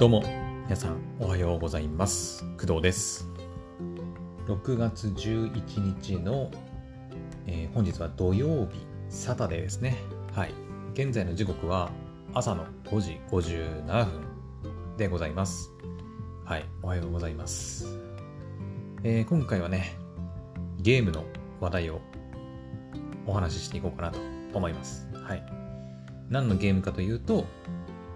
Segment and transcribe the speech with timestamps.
[0.00, 0.22] どうも、
[0.64, 2.42] 皆さんおはようございます。
[2.56, 3.28] 工藤です。
[4.46, 6.50] 6月11日の、
[7.46, 9.98] えー本日は土曜日、サタデーですね。
[10.32, 10.54] はい。
[10.94, 11.90] 現在の時刻は
[12.32, 15.70] 朝の5時57分でございます。
[16.46, 16.64] はい。
[16.80, 17.98] おはようございます。
[19.02, 19.98] えー今回はね、
[20.78, 21.26] ゲームの
[21.60, 22.00] 話題を
[23.26, 24.18] お話ししていこうかなと
[24.54, 25.06] 思います。
[25.12, 25.44] はい。
[26.30, 27.44] 何のゲームかというと、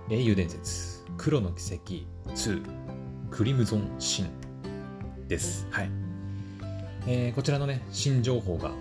[0.09, 2.63] 英雄伝説、黒の奇跡2、
[3.31, 5.67] クリムゾンシンです。
[5.71, 5.91] はい。
[7.07, 8.73] えーこちらのね、新情報が、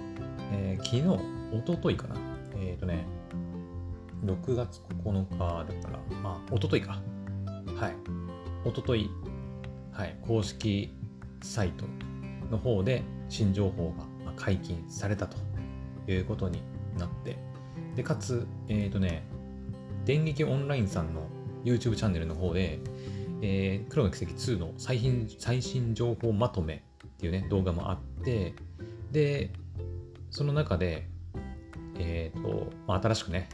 [0.51, 1.01] えー昨日、
[1.57, 2.15] 一昨日かな。
[2.57, 3.05] えっ、とね、
[4.25, 7.01] 6月9日だから、まあ、一昨日か。
[7.75, 7.95] はい。
[8.67, 9.09] 一昨日
[9.91, 10.91] はい、公式
[11.43, 11.85] サイト
[12.49, 13.93] の方で新情報
[14.25, 15.37] が解禁されたと
[16.07, 16.63] いうことに
[16.97, 17.37] なって、
[17.95, 19.23] で、かつ、えっ、とね、
[20.03, 21.27] 電撃オンラインさんの
[21.63, 22.79] YouTube チャンネルの方で、
[23.41, 28.53] えー黒の奇跡2の最新最新情報まとめっていうね、動画もあって、
[29.11, 29.51] で、
[30.31, 31.07] その中で、
[31.97, 33.49] えっ、と、まあ、新しくね、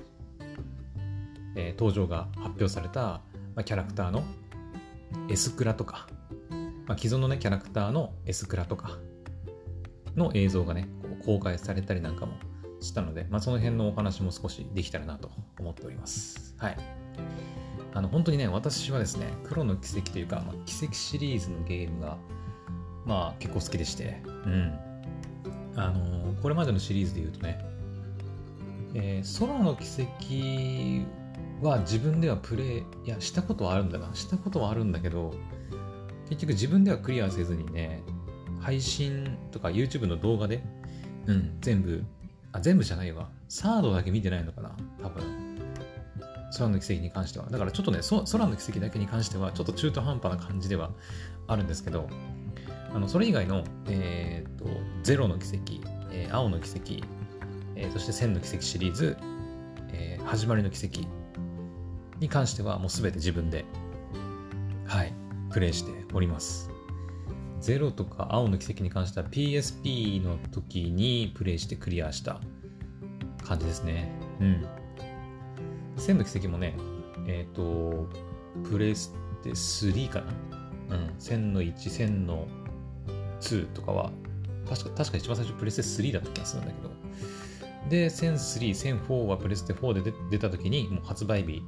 [1.55, 3.21] えー登場が発表された、ま
[3.57, 4.23] あ、キャラクターの
[5.29, 6.07] S クラとか、
[6.87, 8.97] まあ、既存のね、キャラクターの S クラとか
[10.15, 10.87] の映像がね、
[11.25, 12.33] 公開されたりなんかも
[12.81, 16.55] したので、まあ、その辺のお話も少しできたらなと思っております。
[16.57, 16.77] はい。
[17.93, 22.17] あの、本当にね、私はですね、黒の奇跡というか、まあ、奇跡シリーズのゲームが、
[23.05, 24.79] まあ、結構好きでして、うん。
[25.75, 27.59] あのーこれまでのシリーズで言うとね、
[28.93, 34.09] えー空の奇跡は自分ではプレイ、いや、したことはあるんだな。
[34.13, 35.33] したことはあるんだけど、
[36.29, 38.03] 結局自分ではクリアせずにね、
[38.61, 40.63] 配信とか YouTube の動画で、
[41.25, 42.03] うん、全部、
[42.51, 43.29] あ、全部じゃないわ。
[43.47, 45.48] サードだけ見てないのかな多分。
[46.57, 47.49] 空の奇跡に関しては。
[47.49, 47.99] だからちょっとね、
[48.31, 50.91] 空の奇跡だけに関しては、ちょっと中途半端な感じでは
[51.47, 52.09] あるんですけど、
[52.93, 54.65] あのそれ以外の、えー、と
[55.03, 55.73] ゼロの奇跡、
[56.11, 57.05] えー青の奇跡、
[57.75, 59.17] えーそして千の奇跡シリーズ、
[59.91, 61.01] えー始まりの奇跡
[62.19, 63.65] に関してはもうすべて自分で、
[64.85, 65.13] はい、
[65.51, 66.69] プレイしております。
[67.59, 72.39] ゼロとか青の奇跡に関しては PSP の時にプレイしてクリアした
[73.45, 74.09] 感じですね。
[74.39, 74.65] うん。
[75.99, 76.75] 千の奇跡もね、
[77.27, 78.07] えっ、と、
[78.69, 80.21] プレステ3か
[80.89, 80.97] な？
[80.97, 81.13] うん。
[81.19, 82.47] 千の1、千の
[83.41, 84.11] 2とかは、
[84.67, 86.89] 確か、確か一番最初プレステ3だった気がするんだけど。
[87.89, 91.63] で、1003、1004はプレステ4で出出た時に、もう発売日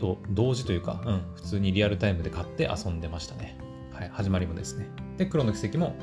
[0.00, 3.58] と同時というか、うん、普通にリアルタイムで買って遊んでましたね。
[3.92, 4.88] はい、始まりもですね。
[5.18, 5.94] で、黒の奇跡も、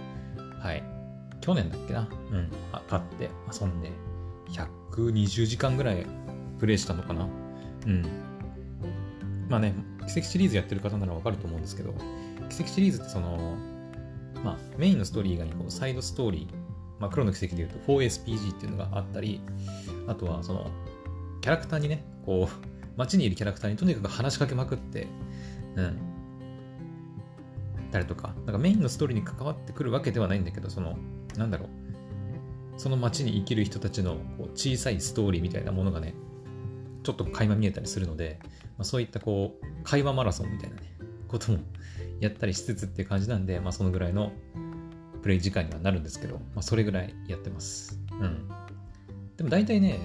[0.62, 0.84] はい、
[1.42, 2.52] 去年だっけな、うん、
[2.88, 3.92] 買って遊んで、
[4.52, 6.06] 120時間ぐらい
[6.60, 7.28] プレイしたのかな？
[7.86, 8.06] うん。
[9.50, 9.74] まあね、
[10.08, 11.94] 奇跡シリーズやってる方ならわかると思うんですけど、
[12.50, 13.56] 奇跡シリーズってその、
[14.44, 19.42] まあ、メインのストーリー以外にこうサイドストーリー、まあ、黒の奇跡で言うと 4SPG っていうのがあったり、
[20.08, 20.70] あとはその、
[21.42, 22.68] キャラクターにね、こう、
[22.98, 25.08] 街にいるキャラクターにとにかく話しかけまくって、
[25.76, 26.00] うん、
[27.92, 30.98] たりとか、なんかメインのストーリーに関わってくるわけではないんだけど、その、
[31.38, 31.70] なんだろう、
[32.78, 36.14] その街に生きる人たちのこう小さいストーリーみたいなものがね、
[37.08, 40.82] ちょっと垣間見えたりするので、まあ、そういったこう、会話マラソンみたいなね、
[41.30, 41.60] ことも
[42.20, 44.34] やったりしつつっていう感じなんで、まあそのぐらいの
[45.22, 47.98] プレイ時間にはなるんですけど、まあそれぐらいやってます。
[48.12, 48.50] うん。
[49.38, 50.02] でも大体ね、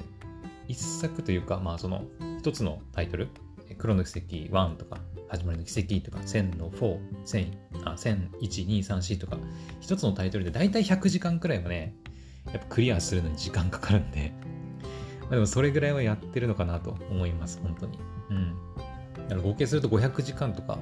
[0.69, 2.05] 一作というか、まあその
[2.39, 3.31] 一つのタイトル、
[3.79, 7.53] 黒の奇跡1とか、始まりの奇跡とか、1000の4、1000、
[7.85, 9.39] あ、1001、2、3、4とか、
[9.81, 11.97] 一つのタイトルで大体100時間くらいはね、
[12.47, 14.33] やっぱクリアするのに時間かかるんで、
[15.33, 17.99] でもそれぐらいはやってるのかなと思います、本当に。
[18.31, 18.55] うん。
[19.15, 20.79] だから合計すると500時間とか、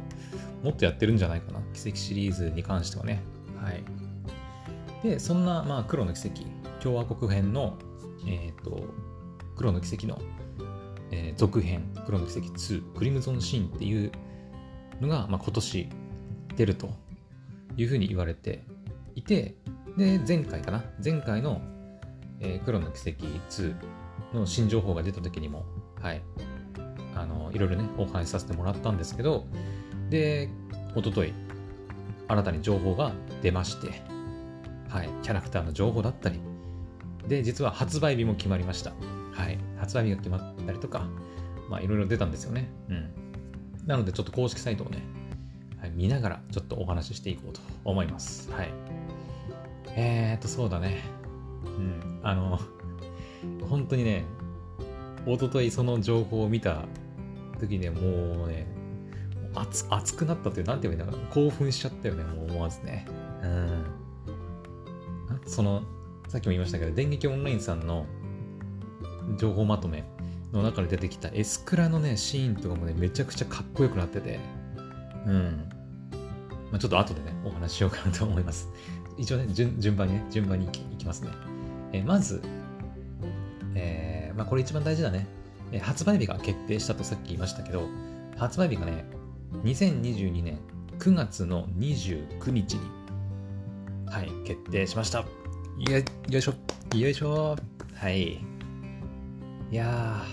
[0.64, 1.60] もっとやってるんじゃないかな。
[1.72, 3.22] 奇跡シリーズに関してはね。
[3.62, 3.84] はい。
[5.04, 6.42] で、そんな、まあ、黒の奇跡、
[6.82, 7.78] 共和国編の、
[8.26, 8.82] えっ、と、
[9.56, 10.18] 黒の奇跡の、
[11.12, 14.10] えー続編、黒の奇跡2、クリムゾンシーンっていう
[15.00, 15.88] のが、まあ、今年
[16.56, 16.90] 出ると
[17.76, 18.64] いうふうに言われて
[19.14, 19.54] いて、
[19.96, 20.82] で、前回かな。
[21.02, 21.60] 前回の、
[22.40, 23.99] えー黒の奇跡2
[24.34, 25.64] の新情報が出た時にも、
[26.00, 26.22] はい、
[27.14, 29.46] あの、いろいろね、お話しさせてもらったんですけど、
[30.08, 30.48] で、
[30.96, 31.32] 一昨日
[32.28, 33.12] 新たに情報が
[33.42, 34.02] 出まして、
[34.88, 36.40] はい、キャラクターの情報だったり、
[37.28, 38.92] で、実は発売日も決まりました。
[39.32, 41.06] はい、発売日が決まったりとか、
[41.68, 42.68] まあ、いろいろ出たんですよね。
[42.88, 43.08] うん。
[43.86, 45.02] なので、ちょっと公式サイトをね、
[45.80, 48.50] はい、見ながら、ちょっとお話ししていこうと思います。
[48.50, 48.68] はい。
[49.96, 51.02] えーと、そうだね。
[51.64, 52.20] うん。
[52.22, 52.58] あの、
[53.68, 54.24] 本当にね、
[55.26, 56.84] 一昨日その情報を見た
[57.58, 58.66] 時ね、もうね、
[59.54, 61.32] 熱熱くなったという、なんて言えばいいんだろう。
[61.32, 63.06] 興奮しちゃったよね、もう思わずね。
[63.42, 63.84] うん。
[65.46, 65.82] その、
[66.28, 68.06] さっきも言いましたけど、電撃オンラインさんの
[69.36, 70.04] 情報まとめ
[70.52, 74.38] の中で出てきたエスクラのね、シーンとかもね、めちゃくちゃかっこよくなってて、
[75.26, 75.68] うん。
[76.70, 78.68] まあ、ちょっと後でね、お話ししようかなと思います。
[79.18, 81.30] 一応ね、順順番にね、順番にいきますね。
[81.92, 82.59] えー、まず、えー、
[84.40, 85.26] まあ、これ一番大事だね。
[85.70, 87.86] えー、発売日が決定したとさっき言いましたけど、
[88.38, 89.04] 発売日がね、
[89.64, 90.58] 2022年
[90.98, 92.80] 9月の29日に、
[94.06, 95.18] はい、決定しました。
[95.18, 95.26] よ
[96.30, 96.54] よいしょ、
[96.96, 97.54] よいしょ。
[97.94, 98.32] はい。
[98.32, 98.38] い
[99.72, 100.24] や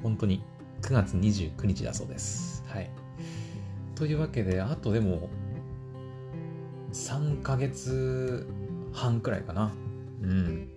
[0.00, 0.42] ー、本当に
[0.80, 2.64] 9月29日だそうです。
[2.66, 2.90] はい。
[3.94, 5.30] というわけで、あとでも、
[6.92, 8.48] 3ヶ月
[8.92, 9.72] 半くらいかな。
[10.22, 10.71] うん。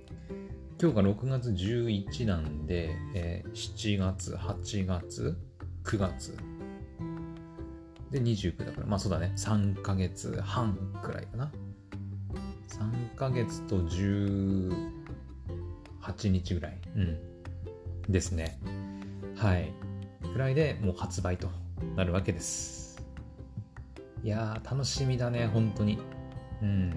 [0.86, 5.36] 今日が6月11なんで、えー、7月、8月、
[5.84, 6.38] 9月。
[8.12, 9.34] で、29だから、まあそうだね。
[9.36, 11.52] 3ヶ月半くらいかな。
[12.68, 16.78] 3ヶ月と18日ぐらい。
[16.96, 17.18] うん。
[18.08, 18.60] ですね。
[19.36, 19.74] はい。
[20.34, 21.50] くらいでもう発売と
[21.96, 23.04] なるわけです。
[24.24, 25.98] いやー、楽しみだね、本当に。
[26.62, 26.94] うん。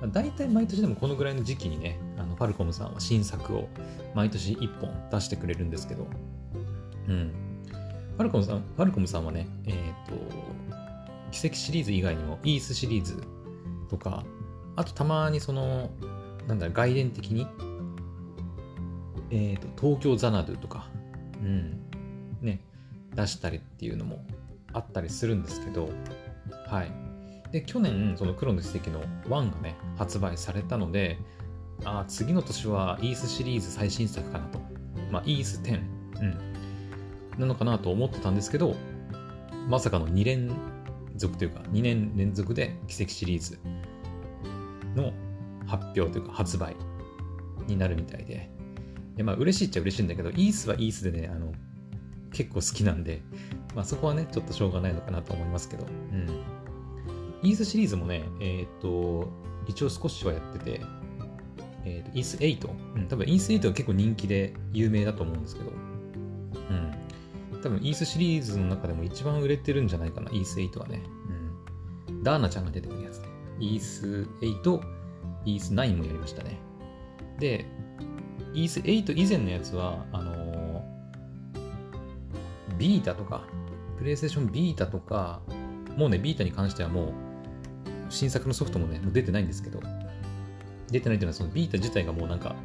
[0.00, 3.68] まあ、大体毎年でもこのぐらいの時期にね、あのファルコムさんは新作を
[4.14, 6.06] 毎年1本出してくれるんですけど、
[7.08, 7.32] うん。
[8.16, 10.12] ファルコムさん、ファルコムさんはね、えっ、ー、と、
[11.30, 13.22] 奇跡シリーズ以外にも、イースシリーズ
[13.88, 14.24] とか、
[14.74, 15.90] あとたまにその、
[16.46, 17.46] なんだ、外伝的に、
[19.30, 20.88] えっ、ー、と、東京ザナドゥとか、
[21.42, 21.80] うん、
[22.40, 22.60] ね、
[23.14, 24.24] 出したりっていうのも
[24.72, 25.90] あったりするんですけど、
[26.66, 27.15] はい。
[27.52, 31.18] で、去年、その黒の奇跡の1がね、発売されたので、
[31.84, 34.60] あ次の年はイースシリーズ最新作かなと。
[35.10, 35.80] まあ、イース10、
[36.20, 36.56] うん。
[37.38, 38.74] なのかなと思ってたんですけど、
[39.68, 40.50] まさかの2連
[41.16, 43.58] 続というか、2年連続で奇跡シリーズ
[44.94, 45.12] の
[45.66, 46.76] 発表というか発売
[47.66, 48.50] になるみたいで。
[49.16, 51.52] でまあ、嬉しいっちゃ嬉しいんだけど、イースはイースでね、あの、
[52.32, 53.22] 結構好きなんで、
[53.74, 56.26] まあそこはね、ちょっとしょうがないのかなと思いますけど、うん。
[57.46, 59.28] イースシリーズもね、えっ、と、
[59.68, 60.80] 一応少しはやってて、
[61.84, 67.60] えっ、と、イース8、うん、多分イース8が結構人気で有名だと思うんですけど、うん。
[67.62, 71.02] 多分イースシリーズの中でも一番売れてるんじゃないかな、イース8はね。
[72.08, 72.22] うん。
[72.24, 73.28] ダーナちゃんが出てくるやつね。
[73.60, 74.80] イース8、
[75.44, 76.58] イース9もやりましたね。
[77.38, 77.64] で、
[78.54, 83.44] イース8以前のやつは、あのー、ビータとか、
[83.98, 85.40] プレイステーションビータとか、
[85.96, 87.25] もうね、ビータに関してはもう、
[88.08, 89.80] 新作のソフトもね、出てないんですけど、
[90.90, 92.56] 出てないというのは、そのビータ自体がもうなんか、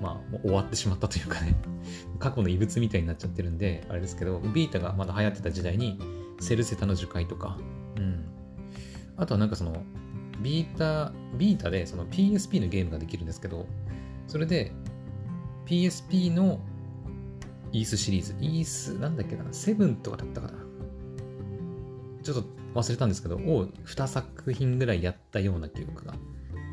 [0.00, 1.56] まあ、終わってしまったというかね、
[2.18, 5.98] 過去の遺物みたいになっちゃってるんで、あれですけど、ビータがまだ流行ってた時代に、
[6.40, 7.58] セルセタの樹海とか、
[7.96, 8.24] うん。
[9.16, 9.82] あとはなんかその、
[10.42, 13.66] ビータ、ビータでその PSP のゲームができるんですけど、
[14.26, 14.72] それで
[15.66, 16.60] PSP の
[17.72, 18.34] イースシリーズ。
[18.40, 20.54] イース、なんだっけな、セブンとかだったかな。
[22.22, 22.44] ちょっと
[22.76, 26.14] 忘れたんですけど、を2作品ぐらいやったような記憶が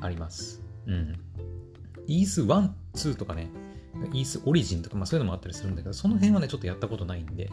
[0.02, 0.62] あります。
[0.86, 1.16] うん。
[2.08, 3.50] イース1、2とかね、
[4.12, 7.50] イースオリジンとか、まあそういうのもあったりするんだけど、その辺はね、ちょっとやったことないんで、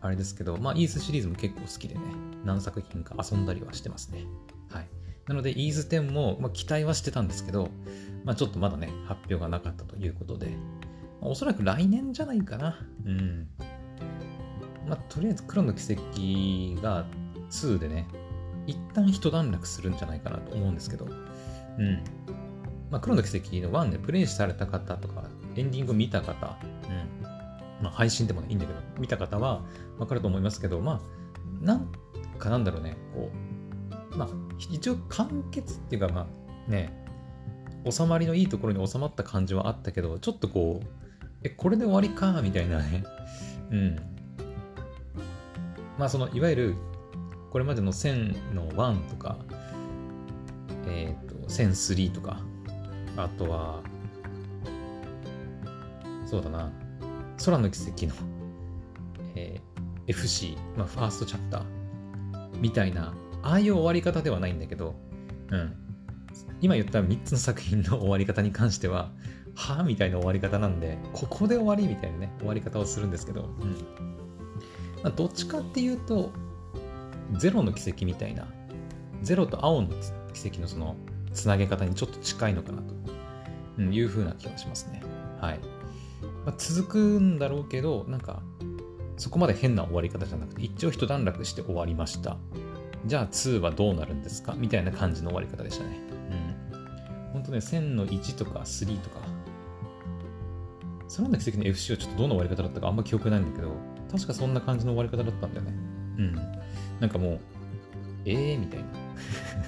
[0.00, 2.00] あれですけど、まあイースシリーズも結構好きでね、
[2.44, 4.24] 何作品か遊んだりはしてますね。
[4.70, 4.88] はい。
[5.26, 7.70] なので、イース10も、まあ、期待はしてたんですけど、
[8.24, 10.52] まあちょっとまだね、発表がなかったということで、
[11.20, 12.78] おそらく来年じゃないかな。
[13.06, 13.48] うん。
[14.88, 17.06] まあ、とりあえず黒の奇跡が
[17.52, 18.08] 2でね、
[18.66, 21.08] 一旦一段落するんじゃないかなと思うんですけど、う
[21.82, 22.02] ん。
[22.90, 25.24] まあ、黒の奇跡の1でプレイされた方とか、
[25.56, 27.22] エンディング見た方、うん。
[27.82, 29.64] まあ、配信でも、ね、いいんだけど、見た方は
[29.98, 31.00] わかると思いますけど、ま
[31.62, 31.92] あ、なん
[32.38, 33.30] かなんだろうね、こ
[34.12, 34.28] う、まあ、
[34.70, 36.26] 一応完結っていうか、ま
[36.68, 37.04] あね、
[37.90, 40.86] 収まりのいいところに収まった感じはあったけど、ちょっとこう、
[41.42, 43.04] え、これで終わりか、みたいなね。
[43.70, 43.96] うん。
[45.98, 46.76] まあ、その、いわゆる、
[47.52, 49.36] これまでの1000の1とか、
[50.86, 52.40] えっ、ー、と、1003とか、
[53.14, 53.82] あとは、
[56.24, 56.72] そうだな、
[57.44, 58.14] 空の奇跡の、
[59.34, 61.64] えー、FC、まあ、ファーストチャプター
[62.58, 64.94] みたいな、ああいう終わり方ではないんだけど、
[65.50, 65.76] うん。
[66.62, 69.12] 今言った3つの作品の終わり方に関しては、
[69.54, 73.72] はみたいな終わり方なんで、ここで終わりみたいなね、終わり方をするんですけど、うん。
[75.02, 76.32] まあ、どっちかっていうと、
[77.38, 78.46] ゼロの奇跡みたいな、
[79.22, 79.88] ゼロと青の
[80.32, 80.96] 奇跡のその、
[81.32, 82.82] つなげ方にちょっと近いのかな
[83.76, 85.02] というふうな気がしますね。
[85.40, 85.60] はい。
[86.44, 88.42] まあ、続くんだろうけど、なんか、
[89.16, 92.36] そこまで変な終わり方じゃなくて、一応一段落して終わりました。
[93.06, 94.54] じゃあ2はどうなるんですか？
[94.56, 96.00] みたいな感じの終わり方でしたね。
[96.72, 97.32] うん。
[97.32, 99.20] ほんとね、1000の1とか3とか、
[101.08, 103.72] そのな奇跡の FC はちょっとどんな終わり方だったかあんま記憶ないんだけど、
[104.10, 105.72] 確かそんな感じの終わり方だったんだよね。
[106.18, 106.61] うん。
[107.02, 107.40] なんかもう、
[108.24, 108.86] ええー、みたいな。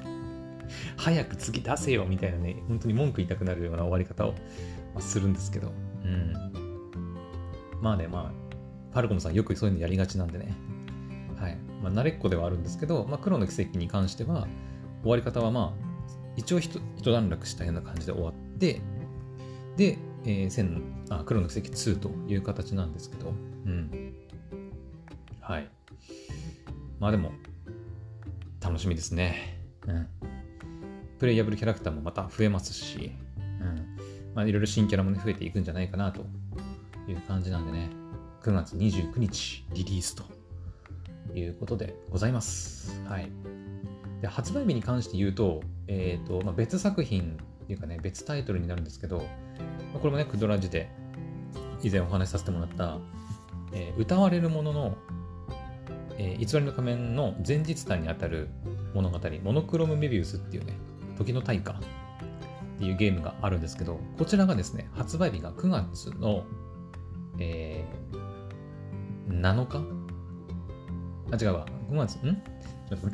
[0.97, 4.35] 早く次出せよみたいなね、本当に文句言いたくなるような終わり方を
[5.01, 5.73] するんですけど、
[6.05, 6.33] うん。
[7.83, 10.55] まあね、まあ、ファルコムさんよくそういうのやりがちなんでね、
[11.37, 11.59] はい。
[11.83, 14.47] まあ、慣れっこではあるんですけど、まあ、黒の奇跡に関しては、
[15.03, 18.81] 終わり方はまあ、一応一段落したような感じで終わって、
[19.77, 23.31] で、えー、線あ黒の奇跡2という形なんですけど、
[23.67, 24.15] うん。
[25.41, 25.74] はい。
[27.01, 27.33] まあでも、
[28.61, 29.59] 楽しみですね。
[29.87, 30.09] うん。
[31.19, 33.97] プレイヤブルキャラクターもまた増えますし、うん。
[34.35, 36.25] まあいろいろ新キャラもね、増えていくんじゃないかなと
[37.09, 37.91] いう感じなんでね、
[38.43, 40.25] 9月29日リリースと
[41.35, 43.03] いうことでございます。
[43.09, 43.31] はい。
[44.21, 49.25] で発売日に関して言うと、えっ、ー、と、まあ、別作品っていうかね、別タイトルになるんですけど、ま
[49.97, 50.91] あ、これもね、クドラジで
[51.83, 52.99] 以前お話しさせてもらった、
[53.73, 54.99] えー、歌われるものの、
[56.19, 58.49] えー、偽りの仮面の前日譚にあたる
[58.95, 60.75] 物語、モノクロムメビウスっていうね、
[61.17, 61.77] 時の大化っ
[62.79, 66.45] ていうゲームがあるんですけど、こちらがですね、発売日が9月の、
[67.39, 69.79] えー、7日？
[71.33, 71.67] あ、違うわ。
[71.91, 72.43] 5月、ん？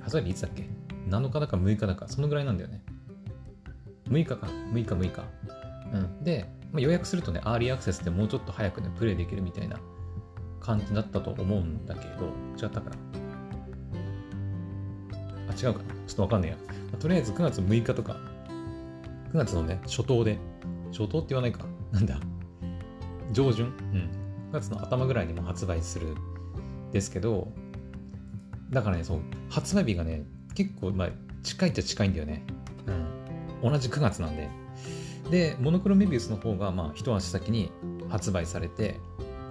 [0.03, 0.69] 発売日いつだっけ
[1.09, 2.83] ?7 日だか6日だか、そのぐらいなんだよね。
[4.09, 4.47] 6日か。
[4.47, 5.25] 6日、6日。
[5.95, 6.25] うん。
[6.25, 9.79] で、まあ、予約するとね、アーリーアクセスでもうちょっと早くね、プレイできるみたいな
[10.61, 12.27] 感じだったと思うんだけど、
[12.57, 12.97] 違ったかな？
[15.49, 15.95] あ、違うかな？
[16.07, 16.99] ちょっとわかんねえや。
[16.99, 18.17] とりあえず9月6日とか、
[19.33, 20.39] 9月のね、初頭で、
[20.91, 21.65] 初頭って言わないか。
[21.93, 22.21] なんだ？
[23.33, 23.67] 上旬？
[23.67, 23.73] うん。
[24.51, 26.15] 9月の頭ぐらいにも発売する
[26.93, 27.53] ですけど、
[28.71, 30.25] だからね、そう、発売日がね、
[30.55, 31.11] 結構、まあ、
[31.43, 32.45] 近いっちゃ近いんだよね。
[33.63, 33.71] うん。
[33.71, 34.49] 同じ9月なんで。
[35.31, 37.71] で、モノクロメビウスの方が、まあ、一足先に
[38.09, 38.99] 発売されて、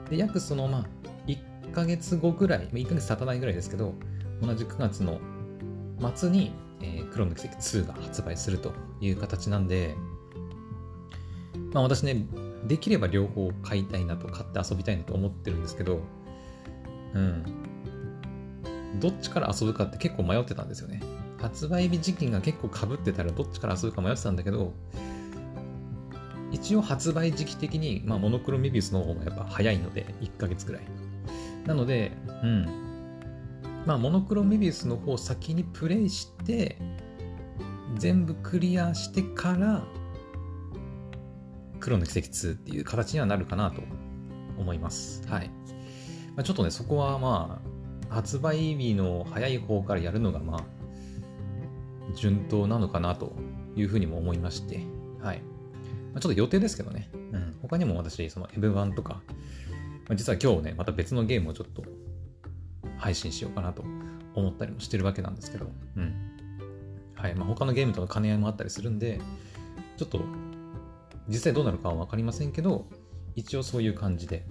[0.09, 0.85] で、約その、まあ、
[1.27, 3.93] 1ヶ月後ぐらい、1ヶ月経たないぐらいですけど、
[4.41, 5.19] 同じ9月の
[6.15, 6.51] 末に、
[6.81, 9.95] えー、黒の奇跡2が発売するという形なんで、
[11.73, 12.25] まあ私ね、
[12.67, 16.01] できれば両方買いたいなと、買って遊びたいなと思ってるんですけど、
[17.13, 17.43] うん。
[18.99, 21.01] どっちから遊ぶかって結構迷ってたんですよね。
[21.39, 24.73] 発売日時期が結構かぶってたらどっちから遊ぶか迷ってたんだけど、
[26.51, 30.83] 一応発売時期的に、まあ、モノクロメビウスの方がやっぱ早いので、1ヶ月くらい。
[31.65, 32.11] なので、
[32.43, 32.65] うん。
[33.85, 36.77] まあ、モノクロメビウスの方を先にプレイして、
[37.97, 39.83] 全部クリアしてから、
[41.79, 43.81] 黒の奇跡2っていう形にはなるかなと
[44.57, 45.25] 思います。
[45.27, 45.49] はい。
[46.35, 47.61] まあ、ちょっとね、そこはま
[48.09, 50.63] あ、発売日の早い方からやるのが、まあ、
[52.15, 53.33] 順当なのかなと
[53.75, 54.83] いうふうにも思いまして、
[55.21, 55.41] はい。
[56.19, 57.57] ちょっと予定ですけどね、うん。
[57.61, 59.21] 他にも私、その M1 とか、
[60.07, 61.83] まあ、実は今日ね、また別のゲームをちょっと
[62.97, 63.83] 配信しようかなと
[64.35, 66.13] 思ったりもしてるわけなんですけど、うん。
[67.15, 67.35] はい。
[67.35, 69.19] まあ、他のゲームとの兼ね合いもあったりするんで、
[69.97, 70.21] ちょっと、
[71.27, 72.87] 実際どうなるかはわかりませんけど、
[73.35, 74.45] 一応そういう感じで、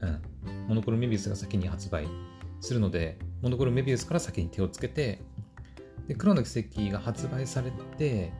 [0.00, 0.22] うん。
[0.68, 2.08] モノクロメビウスが先に発売
[2.60, 5.22] するので、モノクロメビウスから先に手をつけて、
[6.08, 8.32] で、黒の奇跡が発売されて、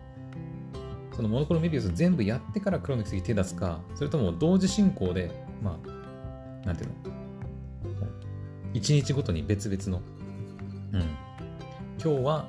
[1.16, 5.30] そのモノクロメビウス全部やってから黒の奇跡手出すか、それとも同時進行で、
[5.62, 5.80] ま
[6.62, 6.94] あ、なんていうの、
[8.74, 10.02] 一日ごとに別々の、
[10.92, 12.46] うん、今日は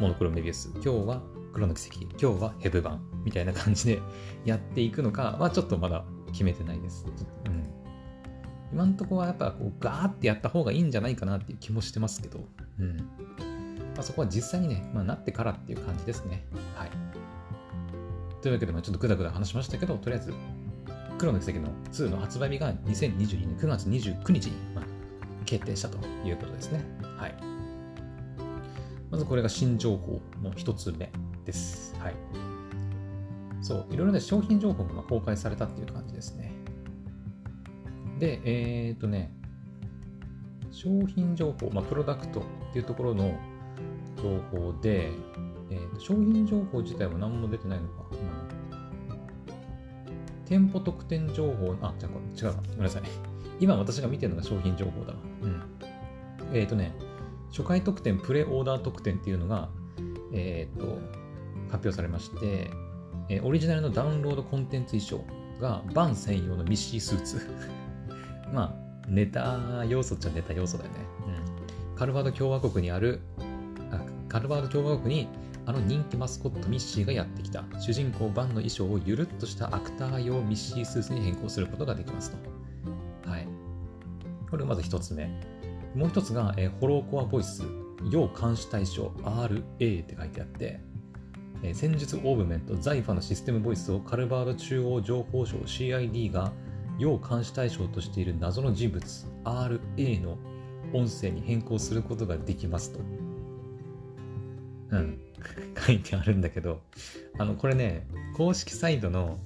[0.00, 4.00] モノクロメビウス、今日は黒の奇跡、今日はヘブ版みたいな感じで
[4.46, 6.02] やっていくのかはちょっとまだ
[6.32, 7.04] 決めてないです。
[7.44, 7.66] うん
[8.72, 12.40] 今んとこはやっぱこうガーってやった方がいいんじゃないかなっていう気もしてますけど、
[12.80, 12.96] うん。
[12.96, 13.04] ま
[14.00, 16.44] あ、そこは実際にね、まあ、なってからっていう感じですね。
[16.74, 16.90] はい。
[18.46, 20.32] というわけで、まあ、ちょっとぐだぐだ話しましたけど、とりあえず、
[21.18, 24.84] 黒の奇跡の2の発売日が2022年9月29日に、まあ、
[25.44, 26.84] 決定したということですね。
[27.16, 27.34] はい。
[29.10, 31.10] まずこれが新情報の一つ目
[31.44, 31.96] です。
[31.98, 32.14] はい。
[33.62, 36.52] そう、いろいろね、商品情報が公開されたっていう感じですね。
[38.20, 39.32] で、えっ、とね、
[40.70, 43.36] 商品情報、まあ、プロダクトっていうところの
[44.22, 45.10] 情報で、
[45.70, 48.04] えー、商品情報自体は何も出てないのか。
[48.12, 48.18] うん、
[50.46, 53.02] 店舗特典情報、あ、じゃあ違うごめんなさい。
[53.60, 55.18] 今私が見てるのが商品情報だわ。
[55.42, 55.62] うん。
[56.52, 56.94] えっ、ー、とね、
[57.50, 59.68] 初回特典、プレオーダー特典っていうのが、
[60.32, 60.98] えっ、ー、と、
[61.70, 62.70] 発表されまして、
[63.28, 65.24] えー、オリジナルのダウンロードコンテンツ衣装
[65.60, 67.40] がバン専用のミッシースーツ
[68.52, 68.74] まあ、
[69.08, 70.96] ネタ要素っちゃネタ要素だよね。
[71.90, 71.96] うん。
[71.96, 73.20] カルバード共和国にある、
[73.90, 75.28] あカルバード共和国に
[75.66, 77.64] あの人気マスコットみっしぃがやってきた。
[77.80, 83.28] 主人公ヴァンの衣装をゆるっとしたアクター用みっしぃスーツに変更することができますと。
[83.28, 83.48] はい。
[84.48, 85.26] これまず一つ目。
[85.96, 87.64] もう一つが、えー、ホローコアボイス、
[88.12, 90.80] 要監視対象 RA って書いてあって、
[91.64, 96.52] えー、戦術オーブメント、ザイファのシステムボイスをカルバード中央情報省 CID が
[96.98, 99.04] 要監視対象としている謎の人物
[99.44, 100.38] RA の
[100.92, 103.00] 音声に変更することができますと。
[104.90, 105.25] うん。
[105.86, 106.82] 書いてあるんだけど、
[107.38, 109.38] あの、これね、公式サイトの、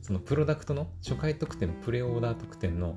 [0.00, 2.96] そのプロダクトの初回特典、プレオーダー特典の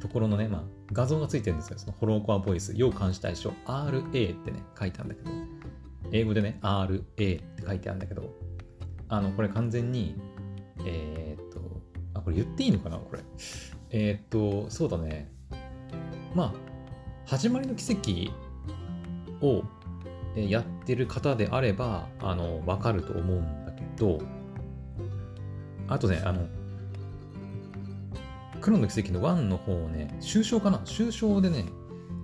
[0.00, 1.78] ところのね、まあ、画像がついてるんですよ。
[1.78, 5.30] そのホローコアボイス、要監視対象、RA ってね、書いてあるんだけど、
[6.10, 8.34] 英語でね、RA って書いてあるんだけど、
[9.08, 10.16] あの、これ完全に、
[10.84, 11.80] えー、っと、
[12.14, 13.22] あ、これ言っていいのかなこれ。
[13.90, 15.30] えー、っと、そうだね。
[16.34, 16.54] まあ、
[17.26, 19.62] 始まりの奇跡を
[20.36, 24.20] やってる方であれば、あの、わかると思うんだけど、
[25.88, 26.46] あとね、あの、
[28.60, 30.78] 黒の奇跡の1の方ね、終章かな？
[30.84, 31.66] 終章でね、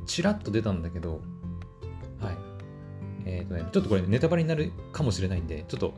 [0.07, 1.21] ちらっと出たんだけど、
[2.21, 2.37] はい。
[3.27, 5.95] えっ、ー、とね、ちょっとこれネタバレになるかもしれないんで、ちょっと、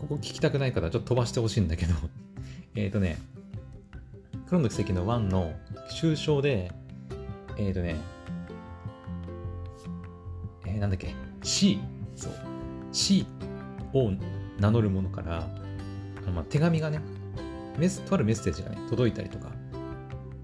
[0.00, 1.94] ここ聞きたくない方はちょっと飛ばしてほしいんだけど、
[2.74, 3.18] えっとね、
[4.46, 5.52] 黒の奇跡の1の
[5.90, 6.72] 終章で、
[7.58, 7.96] えっ、ー、とね、
[10.74, 11.78] えー、なんだっけ、C、
[12.16, 12.32] そう、
[12.92, 13.26] C
[13.92, 14.10] を
[14.58, 15.48] 名乗るものから、
[16.18, 17.00] あのまあ手紙がね、
[17.78, 19.52] メス、とあるメッセージがね、届いたりとか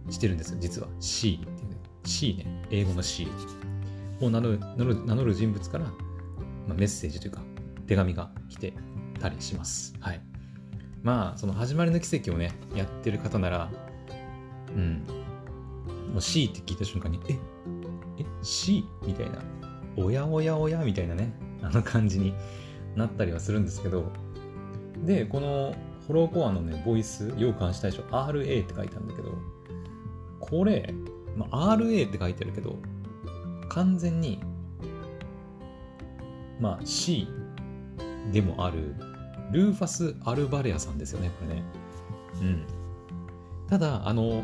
[0.09, 0.89] してるんですよ、実は。
[1.01, 1.77] C っていうね。
[2.05, 3.27] C ね、英語の C
[4.21, 5.95] を名乗る名乗る名乗る人物から、ま
[6.71, 7.43] あ、メッセージというか、
[7.87, 8.73] 手紙が来て
[9.21, 9.95] たりします。
[10.01, 10.21] はい。
[11.03, 13.71] まあ、その始まりの奇跡をね、やってる方なら、
[14.77, 15.05] うん、
[16.13, 17.39] もう C って聞いた瞬間に、え？
[18.19, 18.85] え ?C?
[19.07, 19.39] みたいな。
[19.97, 22.35] おやおやおやみたいなね、あの感じに
[22.97, 24.11] なったりはするんですけど、
[25.05, 25.75] で、この
[26.07, 29.39] ホローコアのね、ボイス、要監視対象 RA って書いてあるんだけど、
[30.41, 30.93] これ、
[31.37, 32.77] まあ、RA って書いてあるけど、
[33.69, 34.41] 完全に、
[36.61, 37.29] まあ C
[38.33, 38.95] でもある
[39.53, 41.63] ルーファス・アルバレアさんですよね、これね。
[42.43, 42.67] うん。
[43.69, 44.43] ただ、あの、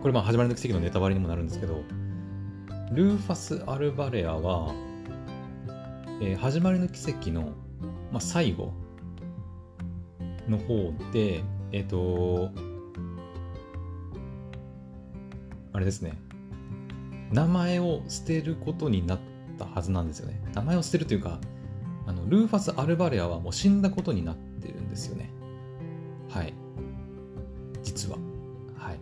[0.00, 1.82] これまあ始まりの奇跡のネタバレにもなるんですけど、
[2.92, 4.72] ルーファス・アルバレアは、
[6.20, 7.52] えー、始まりの奇跡の、
[8.12, 8.72] まあ、最後
[10.48, 12.50] の方で、えっ、ー、と、
[15.72, 16.16] あれですね、
[17.32, 19.18] 名前を捨てることになっ
[19.58, 20.40] たはずなんですよね。
[20.54, 21.40] 名前を捨てるというか、
[22.06, 25.30] あのルーファス・アルバレアはもう死んだことになってるんですよね。
[26.30, 26.54] はい。
[27.82, 28.18] 実は。
[28.78, 28.98] はい。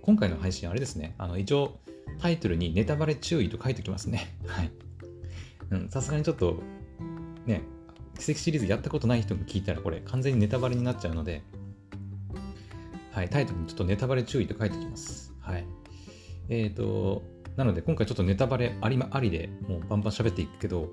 [0.00, 1.16] 今回の配信あれですね。
[1.18, 1.81] あの、一応
[2.20, 4.36] タイトルにネタバレ注意と書いておきますね。
[4.46, 4.70] はい。
[5.88, 6.62] さすがにちょっと、
[7.46, 7.62] ね、
[8.18, 11.42] 奇跡シリーズやったことない人が聞いたらこれ完全にネタバレになっちゃうので、
[13.12, 15.34] はい、タイトルにちょっとネタバレ注意と書いておきます。
[15.40, 15.66] はい。
[16.48, 17.22] えっ、ー、と、
[17.56, 20.88] なので今回ちょっとネタバレあり,、まありでもうバンバン喋っていくけど、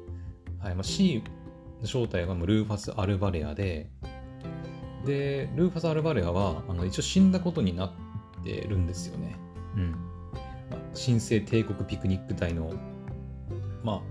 [0.59, 1.23] はいまあ、C
[1.81, 3.89] の正体はもうルーファス・アルバレアで、
[5.05, 7.91] で、ルーファス・アルバレアはあの一応死んだことになっ
[8.43, 9.35] てるんですよね。
[9.75, 10.08] うん。
[10.89, 12.73] まあ、神聖帝国ピクニック隊の、
[13.83, 14.01] まあ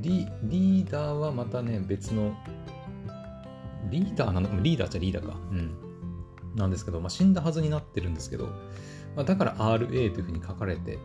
[0.00, 2.34] リ、リーダーはまたね、別の、
[3.90, 4.62] リーダーなの？
[4.62, 5.36] リーダーじゃリーダーか。
[5.50, 5.74] うん。
[6.54, 8.46] なんですけど、まあ、死んだはずになってるんですけど、
[9.16, 10.98] まあ、だから RA というふうに書かれて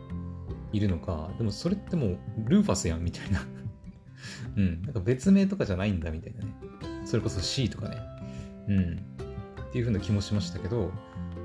[0.72, 3.42] いるのか、でもそれってもうルーファスやんみたいな
[4.56, 4.82] うん。
[4.82, 6.54] なんか別名とかじゃないんだみたいなね。
[7.04, 7.96] それこそ C とかね。
[8.68, 8.92] うん。
[9.68, 10.90] っていう風な気もしましたけど、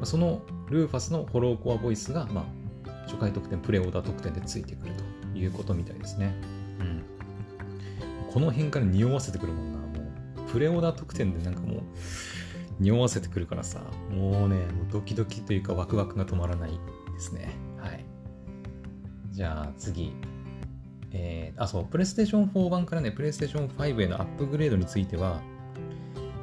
[0.04, 2.61] そのルーファスのホローコアボイスが、まあ、
[3.06, 6.34] 初回特典、プレオーダー特典でついてくるということみたいですね。
[6.80, 7.04] うん。
[8.32, 9.80] この辺から匂わせてくるもんな。
[9.80, 9.86] も
[10.48, 11.82] う、プレオーダー特典でなんかもう、
[12.80, 17.52] 匂わせてくるからさ、もうね、もうドキドキというかワクワクが止まらないですね。
[17.78, 18.04] はい。
[19.32, 20.14] じゃあ次、
[21.12, 25.42] えー、あ、そう、プレイステーション4版からね、プレイステーション5へのアップグレードについては、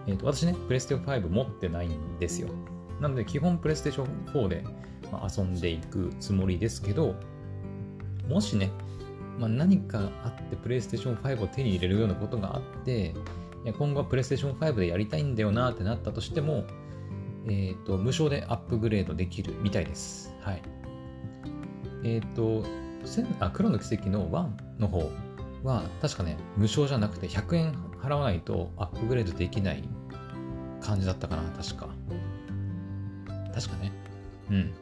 [0.06, 2.48] えっ、ー、と、私ね、プレイステーション5持ってないんですよ。
[3.00, 4.64] なので、基本プレイステーション4で、
[5.36, 7.14] 遊んでいくつもりですけど、
[8.28, 8.70] もしね、
[9.38, 13.14] まあ、何かあってプレイステーション5を手に入れるようなことがあって、
[13.64, 16.64] いや今後はプレイステーション5でやりたいんだよなってなったとしても、
[17.46, 20.34] えっ、ー、と、無償でアップグレードできるみたいです。
[20.40, 20.62] はい。
[22.04, 22.64] えっ、ー、と、
[23.40, 25.10] あ黒の奇跡の1の方
[25.62, 29.88] は確かね無償じゃなくて100円払わないとアップグレードできない
[30.80, 31.88] 感じだったかな確か
[33.58, 33.92] 確かね
[34.50, 34.72] うん。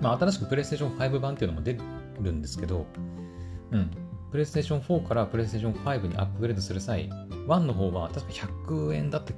[0.00, 1.76] まあ、新しく PlayStation 5版っていうのも出
[2.20, 2.86] るんですけど、
[3.72, 3.90] うん。
[4.32, 7.08] PlayStation 4から PlayStation 5にアップグレードする際、
[7.48, 8.32] 1の方は確か
[8.66, 9.32] 100円だった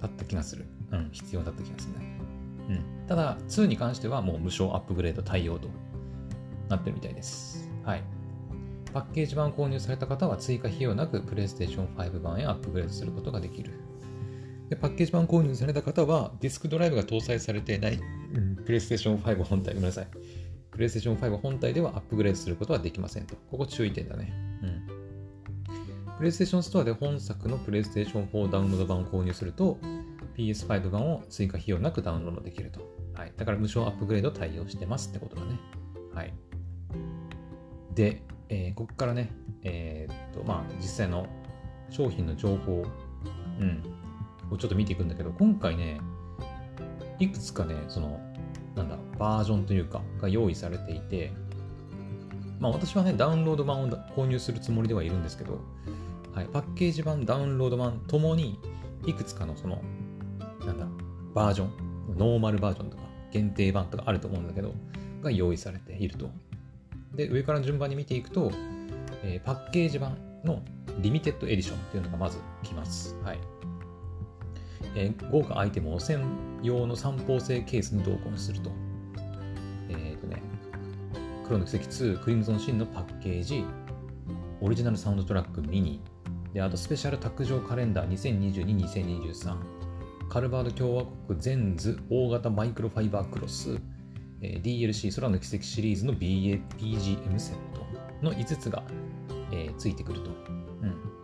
[0.00, 0.66] だった気がする。
[0.92, 2.20] うん、必要だった気がするね。
[2.68, 3.06] うん。
[3.06, 5.68] ただ、2に関してはもう無償アップグレード対応と
[6.68, 7.68] なってるみたいです。
[7.84, 8.04] はい。
[8.92, 13.72] パッケージ版購入された方は追加費用なく PlayStation 5版へアップグレードすることができる。
[14.68, 20.08] でパッケージ版購入された方はディスクドライブが搭載されていない、うん、PlayStation 5本体、ごめんなさい。
[20.72, 23.34] PlayStation 5本体ではアップグレードすることはできませんと。
[23.50, 24.32] ここ注意点だね。
[24.62, 26.26] うん。
[26.26, 29.78] PlayStation Store で本作の PlayStation 4ダウンロード版を購入すると
[30.36, 32.80] PS5 版を追加費用なくダウンロードできると。
[33.14, 33.32] はい。
[33.36, 35.58] だから無償アップグレード対応してますってことだね。
[36.14, 36.34] はい。
[37.94, 39.30] で、えー、ここからね、
[39.62, 41.26] えー、っと、まあ、実際の
[41.90, 42.84] 商品の情報、
[43.60, 43.82] うん、
[44.50, 46.00] をちょっと見ていくんだけど、今回ね、
[47.18, 48.20] いくつかね、その、
[48.74, 51.32] なんだ、バージョンというか、が用意されていて、
[52.60, 55.60] まあ私はね、ダウンロード版を購入するつもりではいるんですけど、
[56.34, 58.58] はい、パッケージ版、ダウンロード版ともに、
[59.06, 59.82] いくつかのその、
[60.64, 60.86] なんだ、
[61.34, 64.74] バージョン、ノーマルバージョンとか、限定版とかあると思うんだけど、
[65.22, 66.30] が用意されていると。
[67.14, 68.52] で、上から順番に見ていくと、
[69.24, 70.62] えー、パッケージ版の
[71.00, 73.16] リミテッドエディションっていうのがまず来ます。
[73.24, 73.57] はい。
[74.94, 76.24] えー、豪華アイテムを専
[76.62, 78.70] 用の三方性ケースに同梱すると。
[79.88, 80.42] えっ、ー、とね、
[81.46, 83.64] 黒の奇跡2クリムゾンシーンのパッケージ、
[84.60, 86.00] オリジナルサウンドトラックミニ、
[86.52, 89.56] であとスペシャル卓上カレンダー2022-2023、
[90.28, 93.78] カルバード共和国ゼンズ大型マイクロファイバークロス、
[94.42, 97.86] えー、DLC 空の奇跡シリーズの BA BGM セット
[98.22, 98.82] の5つが、
[99.52, 100.30] えー、ついてくると。
[100.30, 101.17] うん、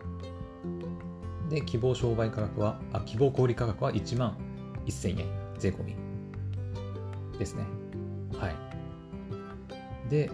[1.49, 4.37] で、希望商売価格は、あ、希望小売価格は1万
[4.85, 5.27] 1000円、
[5.57, 5.95] 税込み
[7.37, 7.63] ですね。
[8.37, 8.55] はい。
[10.09, 10.31] で、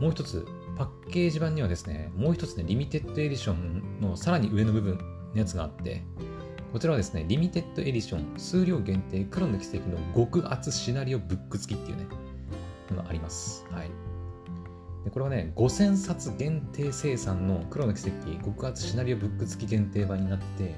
[0.00, 6.02] もう一つ、パッケージ版にはですね、もう一つね、リミテッドエディションのさらに上の部分のやつがあって、
[6.72, 12.06] こちらはですね、リミテッドエディション、数量限定、黎の軌跡の極厚シナリオブック付きっていうね、
[12.90, 13.64] のがあります。
[13.70, 13.90] はい。
[15.04, 20.74] でこれはね、5000冊限定生産の黎の軌跡極厚シナリオブック付き限定版になって、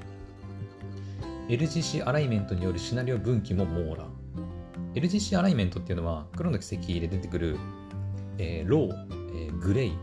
[1.47, 4.05] LGC アライメントによるシナリオ分岐も網羅。
[4.95, 7.57] LGC アライメントっていうのは、黒の奇跡で出てくる、
[8.37, 9.97] えー、ロー、えー、グレイ、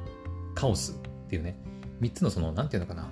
[0.54, 1.58] カオスっていうね、
[2.00, 3.10] 3つのその、なんていうのかな、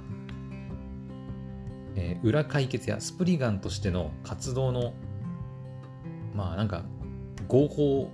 [1.95, 4.95] えー、裏解決やスプリガンとしての活動の、
[6.35, 6.85] まあなんか、
[7.49, 8.11] 合法、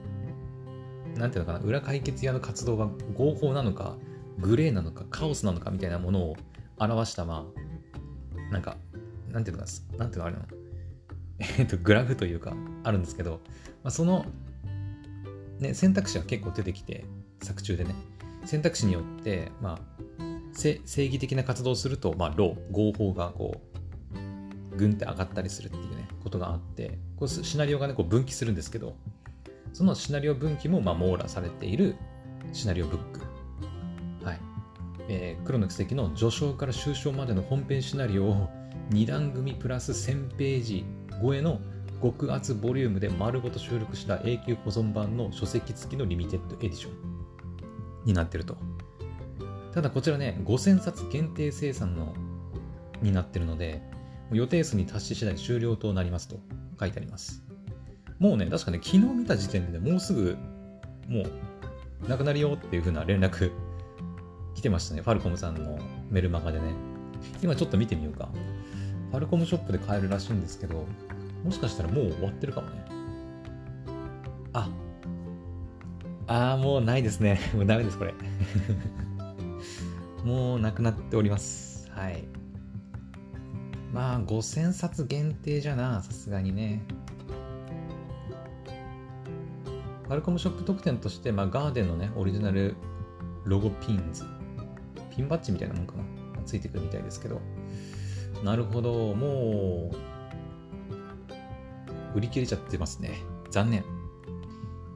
[1.19, 3.97] なんていうのかな、裏解決屋の活動が合法なのか、
[4.39, 6.37] グレーなのか、カオスなのかみたいなものを
[6.79, 7.47] 表した、ま
[8.51, 8.77] あ、なんか、
[9.31, 10.43] なんていうのかな、なんていうのあれの？
[11.59, 12.55] えっと、グラフというか、
[12.85, 13.41] あるんですけど、
[13.83, 14.27] まあ、その、
[15.59, 17.05] ね、選択肢が結構出てきて、
[17.43, 17.95] 作中でね、
[18.45, 20.09] 選択肢によって、まあ、
[20.53, 23.61] 正義的な活動をすると、まあ、ロー、合法がこ
[24.73, 28.97] う、ぐんって上がったりするっていうね、ことがあって、こうシナリオがね、こう分岐するんですけど、
[29.73, 31.97] そのシナリオ分岐も、まあ、網羅されている
[32.53, 33.21] シナリオブック。
[34.25, 34.41] はい。
[35.09, 38.49] えー、黒の奇跡の序章から終章までの本編シナリオを
[38.91, 40.85] 2段組プラス1000ページ
[41.23, 41.61] 超えの
[42.03, 46.93] 極厚ボリュームで丸ごと収録した永久保存版の書籍付きのリミテッドエディション
[48.05, 48.57] になってると。
[49.73, 52.15] ただこちらね、5000冊限定生産の
[53.03, 53.83] になってるので、
[54.33, 56.41] 予定数に達し次第終了となりますと
[56.79, 57.48] 書いてあります。
[58.19, 60.37] もうね、確かね、昨日見た時点でねもうすぐ、
[61.09, 63.53] もう、なくなるよっていう風な連絡
[64.55, 65.03] 来てましたね。
[65.03, 65.79] ファルコムさんの
[66.11, 66.75] メルマガでね。
[67.43, 68.29] 今ちょっと見てみようか。
[69.11, 70.85] ファルコムショップで買えるらしいんですけど、
[71.45, 72.85] もしかしたらもう終わってるかもね。
[74.53, 74.69] あ、
[76.27, 77.41] あーもうないですね。
[77.55, 78.15] もうダメです、これ。
[80.25, 81.91] もうなくなっております。
[81.93, 82.25] はい。
[83.93, 86.83] まあ、5000冊限定じゃな、さすがにね。
[90.09, 92.77] ファルコムショップ特典として、まあ、ガーデンのね、オリジナル
[93.45, 94.25] ロゴピンズ。
[95.15, 96.03] ピンバッジみたいなもんかな。
[96.47, 97.43] ついてくるみたいですけど。
[98.43, 99.97] なるほど、もう、
[102.17, 103.19] 売り切れちゃってますね。
[103.51, 103.85] 残念。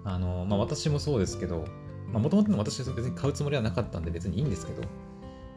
[0.05, 1.67] あの、まあ、私もそうですけど、
[2.11, 4.83] まあ、もともと私別に買うつもりはなかったんで別にいいんですけど、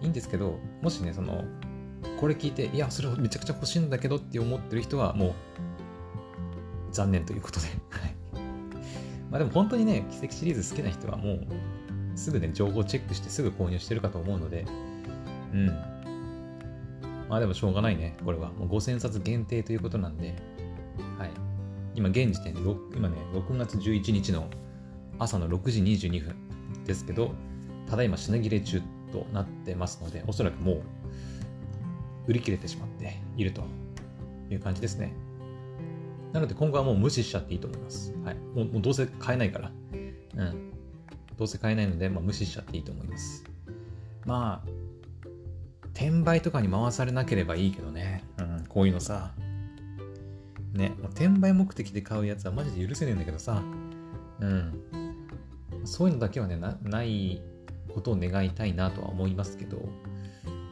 [0.02, 1.46] いいんですけど、もしね、その、
[2.20, 5.34] これ聞いて、いや、それめちゃくちゃ欲しいんだけどって思ってる人は、もう、
[6.92, 7.68] 残念ということで。
[7.90, 8.25] はい。
[9.36, 11.40] まあでも本当にね、奇跡シリーズ好きな人はもう、
[12.16, 14.66] すぐね、情報チェックしてすぐ購入してるかと思うので、
[15.52, 15.68] うん。
[17.28, 18.54] まあでもしょうがないね、これは。
[18.54, 20.36] もう5000冊限定ということなんで、
[21.20, 21.32] はい。
[21.96, 22.62] 今現時点で、
[22.96, 24.48] 今ね、6月11日の
[25.20, 27.34] 朝の6時22分ですけど、
[27.90, 30.82] ただいま品切れ中となってますので、おそらくもう
[32.28, 33.66] 売り切れてしまっていると
[34.50, 35.25] いう感じですね。
[36.36, 38.14] なので今後はもう無視しちゃっていいと思います。
[38.26, 38.36] はい。
[38.36, 39.72] もうもうどうせ買えないから。
[40.36, 40.72] うん。
[41.38, 43.46] どうせ買えないので、まあ、無視しちゃっていいと思います。
[44.26, 44.70] まあ、
[45.94, 48.26] 転売とかに回されなければいいけどね。
[48.38, 49.32] うん、こういうのさ。
[50.74, 53.64] ね、転売目的で買うやつはマジで許せねえんだけどさ。
[54.42, 54.74] うん。
[55.86, 57.42] そういうのだけはね、なない
[57.94, 59.78] ことを願いたいなとは思いますけど、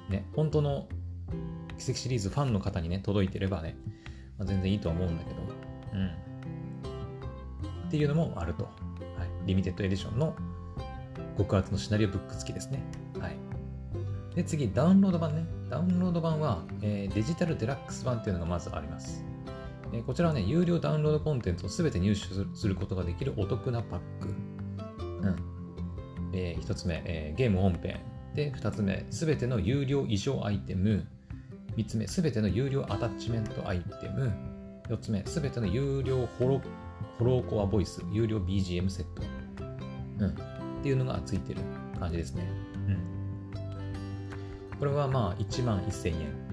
[0.09, 0.89] ね、本当の
[1.77, 3.77] 奇跡シリーズファンの方にね、届いてればね、
[4.37, 5.52] まあ、全然いいとは思うんだけど、
[5.93, 6.07] うん。
[7.87, 8.63] っていうのもあると。
[8.63, 8.73] はい。
[9.47, 10.35] リミテッドエディションの
[11.37, 12.83] 極厚のシナリオブック付きですね。
[13.19, 13.35] はい。
[14.35, 15.45] で、次、ダウンロード版ね。
[15.69, 19.23] ダウンロード版は、えー、デジタルデラックス版っていうのがまずあります。
[19.91, 22.21] えー、こちらはね、有料ダウンロードコンテンツをすべて入手
[22.55, 24.27] することができるお得なパック。
[24.27, 25.35] うん。
[26.33, 28.01] えー、1つ目、えー、ゲーム本編。
[28.33, 31.05] で、2つ目、すべての有料異常アイテム。
[31.77, 34.31] 3つ目、すべての有料アタッチメントアイテム。
[34.89, 36.61] 4つ目、すべての有料ホロ
[37.19, 39.23] ホロコアボイス、有料 BGM セット。
[40.19, 40.29] うん。
[40.29, 40.33] っ
[40.83, 41.61] ていうのがついてる
[41.99, 42.47] 感じですね。
[42.87, 44.77] うん。
[44.77, 46.43] これはまあ1万1000円。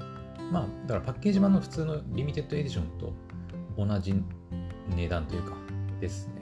[0.53, 3.13] まあ、だからパッケージ版の普通のリミテッドエディションと
[3.77, 4.15] 同じ
[4.97, 5.55] 値段というか
[6.01, 6.35] ですね。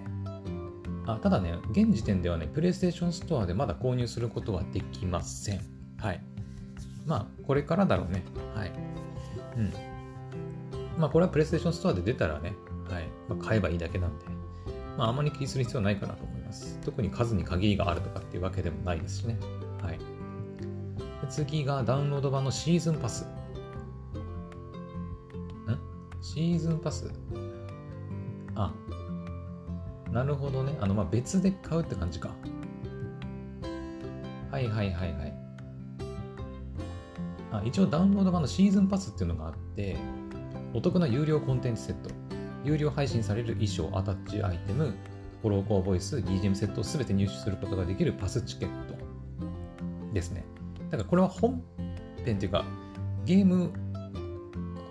[1.07, 5.61] あただね、現時点ではね、プレイステーションストアでまだ購入することはできません。
[5.99, 6.23] はい。
[7.07, 8.23] まあ、これからだろうね。
[8.55, 8.73] はい。
[9.57, 9.73] うん。
[10.99, 12.55] まあ、これはプレイステーションストアで出たらね、
[12.91, 13.09] はい。
[13.29, 14.27] まあ、買えばいいだけなんで、
[14.97, 16.79] まあ、あまり気にする必要ないかなと思います。
[16.85, 19.39] 特に数に限りがあるとかっていうわけでもないですしね。
[19.81, 19.99] はい。
[21.29, 23.25] 次がダウンロード版のシーズンパス。
[23.25, 23.29] ん？
[26.21, 27.13] シーズンパス？
[28.57, 28.73] あ、
[30.11, 30.77] なるほどね。
[30.81, 32.31] あの、まあ、別で買うって感じか。
[34.51, 35.35] はいはいはいはい。
[37.53, 39.97] あ一応ダウンロード版のシーズンパスっていうのがあって、
[40.75, 42.11] お得な有料コンテンツセット、
[42.65, 44.95] 有料配信される衣装、アタッチアイテム、
[45.43, 48.95] フォローコアボイス、DGM セットを全て入手することができるパスチケット
[50.13, 50.45] ですね。
[50.91, 51.63] だからこれは本
[52.25, 52.65] 編っていうか、
[53.25, 53.73] ゲーム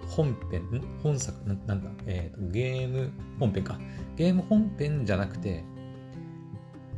[0.08, 3.80] 本編、ん本作、なんだ、えーと、ゲーム本編か。
[4.16, 5.63] ゲーム本編じゃなくて、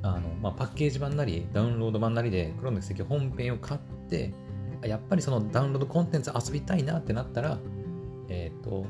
[0.01, 4.33] あの、まあ、パッケージ版なり、ダウンロード版なりで、黒の奇跡本編を買って、
[4.83, 7.57] やっぱりそのダウンロードコンテンツ遊びたいなってなったら、
[8.63, 8.85] と、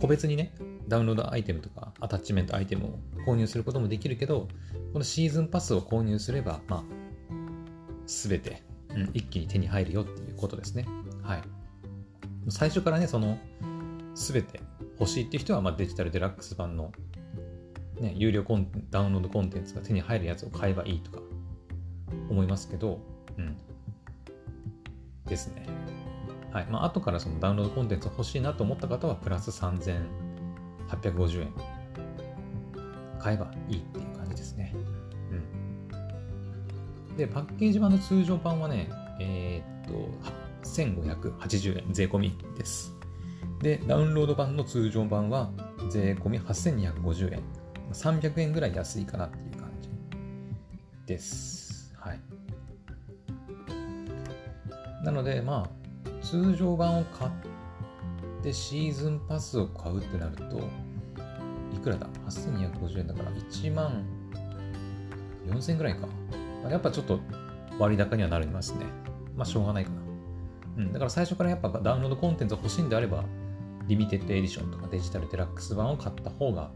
[0.00, 0.54] 個別にね、
[0.88, 4.48] ダウンロードアイテムとかアタッチメントアイテムを購入することもできるけど、
[4.92, 6.84] このシーズンパスを購入すれば、まあ、
[8.06, 10.86] すべて、うん、一気に手に入るよっていうことですね。
[11.22, 11.42] はい。
[12.48, 13.38] 最初からね、その、
[14.14, 14.60] すべて
[14.98, 16.92] 欲しいっていう人は、まあ、デジタルデラックス版の、
[18.00, 21.20] ね、有料コンダウンロードコンテンツが手に入るやつを買えばいいとか
[22.30, 23.00] 思いますけど、
[23.36, 23.56] うん。
[25.26, 25.66] ですね。
[26.56, 26.66] はい。
[26.70, 31.52] まあ、後からそのダウンロードコンテンツ欲しいなと思った方は、プラス3850円
[33.18, 34.74] 買えばいいっていう感じですね。
[35.90, 37.16] うん。
[37.18, 38.88] で、パッケージ版の通常版はね、
[39.20, 40.08] えー、っと、
[40.66, 42.94] 1580円税込みです。
[43.60, 45.50] で、ダウンロード版の通常版は
[45.90, 47.42] 税込み8250円。
[47.92, 49.90] 300円ぐらい安いかなっていう感じ
[51.04, 51.92] です。
[51.98, 52.20] はい。
[55.04, 55.85] なので、まあ、
[56.28, 57.30] 通常版を買っ
[58.42, 60.68] てシーズンパスを買うってなると、
[61.72, 64.04] いくらだ ?8250 円だから1万
[65.46, 66.08] 4000円ぐらいか。
[66.68, 67.20] やっぱちょっと
[67.78, 68.86] 割高にはなりますね。
[69.36, 69.96] まあ、しょうがないかな。
[70.78, 70.92] うん。
[70.92, 73.24] だから最初からやっぱダウンロードコンテンツ欲しいんであれば、
[73.86, 76.72] リミテッドエディションとかデジタルデラックス版を買った方が、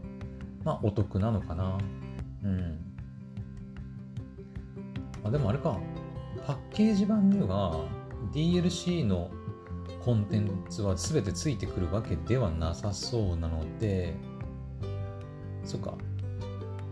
[0.63, 1.77] まあ、お得なのかな。
[2.45, 2.79] うん。
[5.25, 5.77] あ、でもあれか。
[6.47, 7.85] パッケージ版には
[8.33, 9.29] DLC の
[10.03, 14.15] コンテンツは全てついてくるわけではなさそうなので、
[15.63, 15.95] そっか。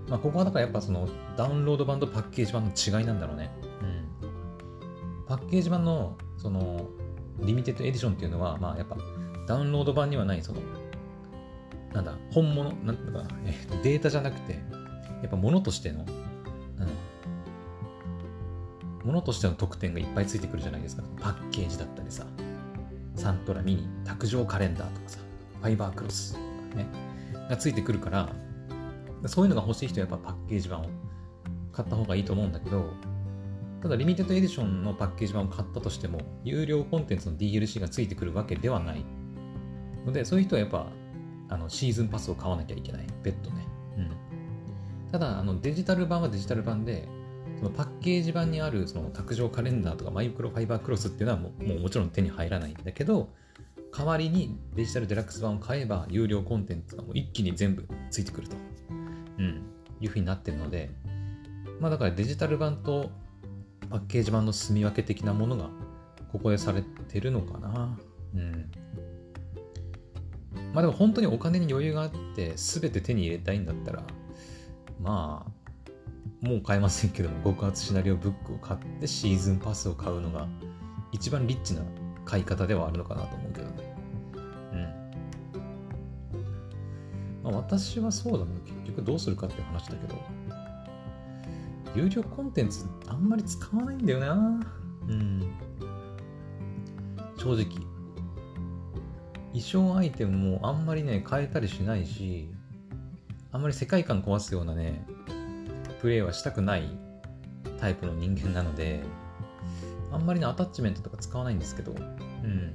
[0.08, 3.52] まあ、ここはだからやっぱそのダウンロード版とパッケージ版の違いなんだろうね。
[3.82, 5.26] うん。
[5.28, 6.88] パッケージ版のその
[7.42, 8.98] リミテッドエディションっていうのは、まあやっぱ
[9.48, 10.62] ダウンロード版にはないその、
[11.94, 14.60] なんだ、本物、なんだかな、えー、データじゃなくて、や
[15.28, 16.08] っぱ物としての、うん、
[19.06, 21.04] 物としての特典がいっぱいついてくるじゃないですか。
[21.20, 22.26] パッケージだったりさ、
[23.20, 25.20] サントラミニ、卓上カレンダーとかさ、
[25.62, 26.88] ファイバークロスとかね、
[27.50, 28.30] がついてくるから、
[29.26, 30.86] そういうのが欲しい人はやっぱパッケージ版を
[31.74, 32.94] 買った方がいいと思うんだけど、
[33.82, 39.04] ただリミテッドエディションのパッケージ版を買ったとしても、有料コンテンツの DLC がついてくるわけではない。
[40.06, 40.88] ので、そういう人はやっぱ
[41.50, 43.08] あのシーズンパスを買わなきゃいけない。
[43.22, 43.68] 別途ね。
[43.98, 45.12] うん。
[45.12, 47.10] ただ、あのデジタル版はデジタル版で、
[47.60, 53.30] そのパッケージ版にあるその卓上カレンダーとかマイクロファイバークロスっていうのはもうもうもちろん手に入らないんだけど、
[53.96, 58.56] 代わりにデジタルデラックス版を買えば有料コンテンツがもう一気に全部ついてくると、
[59.40, 59.62] うん、
[60.00, 60.90] いうふうになってるので、
[61.82, 63.12] まあだからデジタル版と
[63.90, 65.70] パッケージ版の住み分け的なものが
[66.32, 67.98] ここでされてるのかな。
[68.36, 68.72] うん。
[70.74, 74.04] まあでも本当にお金に余裕があって全て手に入れたいんだったら、
[75.02, 75.52] まあ、
[76.42, 80.48] もう買えませんけども、極厚シナリオブックを買ってシーズンパスを買うのが
[81.12, 81.82] 一番リッチな
[82.26, 83.96] 買い方ではあるのかなと思うけどね。
[84.74, 84.76] う
[87.48, 87.52] ん。
[87.52, 88.52] まあ、私はそうだね。
[88.66, 90.16] 結局どうするかっていう話だけど、
[91.96, 94.60] 有料コンテンツあんまり使わないんだよな。
[95.08, 95.52] うん。
[97.38, 97.66] 正直。
[99.52, 102.50] 衣装アイテムもあんまりね、変えたりしないし、
[103.52, 105.04] あんまり世界観壊すようなね、
[106.02, 106.90] プレイはしたくない
[107.80, 109.02] タイプの人間なので、
[110.12, 112.74] あんまりね、アタッチメントとか使わないんですけど、うん。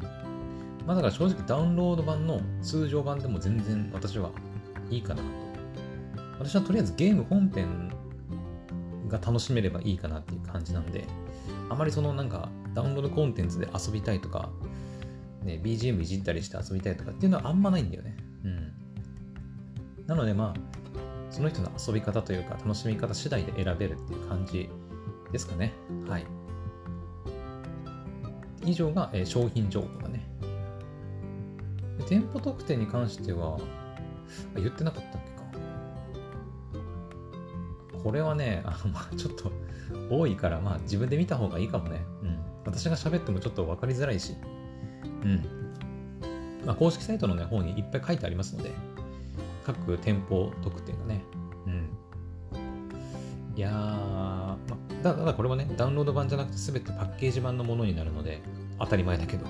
[0.87, 4.31] まあだから正直ダウンロード版の通常版でも全然私は
[4.91, 5.29] いいかなと。
[6.39, 7.91] 私はとりあえずゲーム本編
[9.09, 11.07] が楽しめればいいかなっていう感じなんで、
[11.71, 14.51] あまりそのなんかダウンロードコンテンツで遊びたいとか、
[15.43, 18.17] ね、BGM いじったりして遊びたいとかっていうのはあんまないんだよね。
[18.45, 18.73] うん。
[20.07, 20.74] なのでまあ、
[21.35, 24.71] その人の遊び方というか楽しみ方次第で選べるっていう感じ
[25.33, 25.73] ですかね。
[26.09, 26.27] はい。
[28.65, 30.25] 以上が、えー、商品情報だね。
[32.09, 33.59] 店舗特典に関しては、
[34.55, 35.31] 言ってなかったっけ
[37.99, 38.01] か。
[38.01, 39.51] これはね、あ まあ、ちょっと
[40.09, 42.05] 多いから、まあ、自分で見た方がいいかもね。
[42.23, 42.39] うん。
[42.65, 44.37] 私が喋ってもちょっと分かりづらいし。
[45.25, 45.43] うん。
[46.65, 48.71] まあ、公式サイトの、ね、方にいっぱい書いてありますので、
[49.65, 51.25] 各店舗特典がね。
[51.67, 51.91] うん。
[53.57, 54.59] いやー、ま
[55.01, 58.43] あ、ただこれはね、ダウンロード版じゃなくて全てパッケージ版のものになるので、
[58.79, 59.47] 当たり前だけど。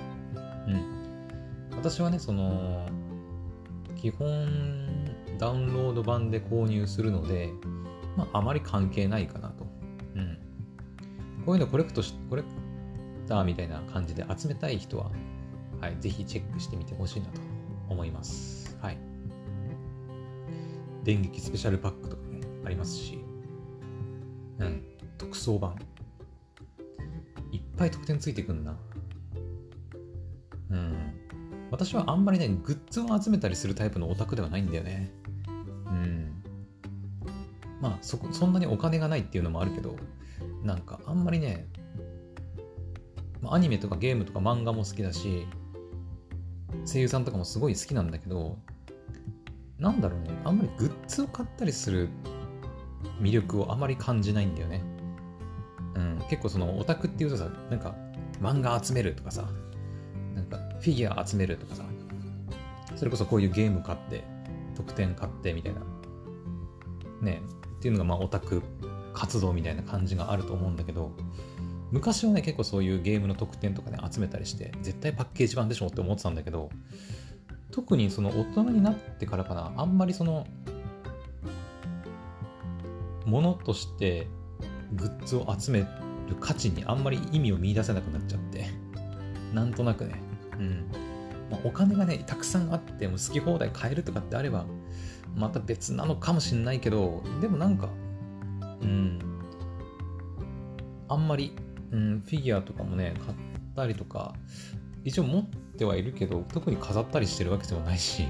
[0.69, 1.77] うん。
[1.77, 2.87] 私はね、その、
[3.97, 7.51] 基本、ダウンロード版で購入するので、
[8.17, 9.67] まあ、あまり関係ないかなと。
[10.15, 10.39] うん。
[11.45, 12.49] こういうのコレクトし、コレク
[13.27, 15.11] ターみたいな感じで集めたい人は、
[15.81, 17.41] はい、ぜひチェックしてみてほしいなと
[17.89, 18.77] 思います。
[18.81, 19.14] はい。
[21.05, 23.19] 電撃スペシャルパックとかね、ありますし、
[24.59, 24.83] うん。
[25.19, 25.77] 特装版。
[27.53, 28.77] いっぱい特典ついてくんな。
[30.71, 31.15] うん。
[31.71, 35.11] 私はあんまりね、グッズを集めたりするタイプのオタクではないんだよね。
[35.87, 36.43] うん。
[37.81, 39.97] まあそ、そんなにお金がないっていうのもあるけど、
[40.63, 41.69] なんかあんまりね、
[43.47, 45.47] アニメとかゲームとか漫画も好きだし、
[46.87, 48.59] 声優さんとかもすごい好きなんだけど、
[49.79, 52.09] なんだろうね、あんまりグッズを買ったりする
[53.21, 54.83] 魅力をあまり感じないんだよね。
[55.97, 57.95] うん、結構そのオタクっていうとさ、なんか
[58.41, 59.49] 漫画集めるとかさ、
[60.35, 61.85] なんかフィギュア集めるとかさ、
[62.97, 64.25] それこそこういうゲーム買って、
[64.77, 65.81] 特典買ってみたいな、
[67.21, 67.43] ね、
[67.79, 68.63] っていうのがまあオタク
[69.13, 71.13] 活動みたいな感じがあると思うんだけど、
[71.91, 76.71] 昔はね、結構そういうゲームの特典とかね、集めたりして、絶対パッケージ版でしょって思ってたんだけど、
[77.75, 80.47] 特にその大人になってからかな、あんまりその
[83.27, 84.29] ものとして
[84.93, 85.87] グッズを集める
[86.39, 88.67] 価値にあんまり意味を見出せなくなっちゃって、
[89.53, 90.23] なんとなくね、
[90.57, 90.89] うん。
[91.51, 94.67] まあ、お金がね、たくさんあっても好き放題買えるとかってあれば、
[95.35, 97.89] また別なのかもしんないけど、でもなんか、
[98.83, 99.19] うん、
[101.09, 101.57] あんまり、
[101.91, 103.37] うん、フィギュアとかもね、買っ
[103.75, 104.33] たりとか、
[105.03, 108.25] 一応持ってはいるけど、特に飾ったりしてるわけではないし、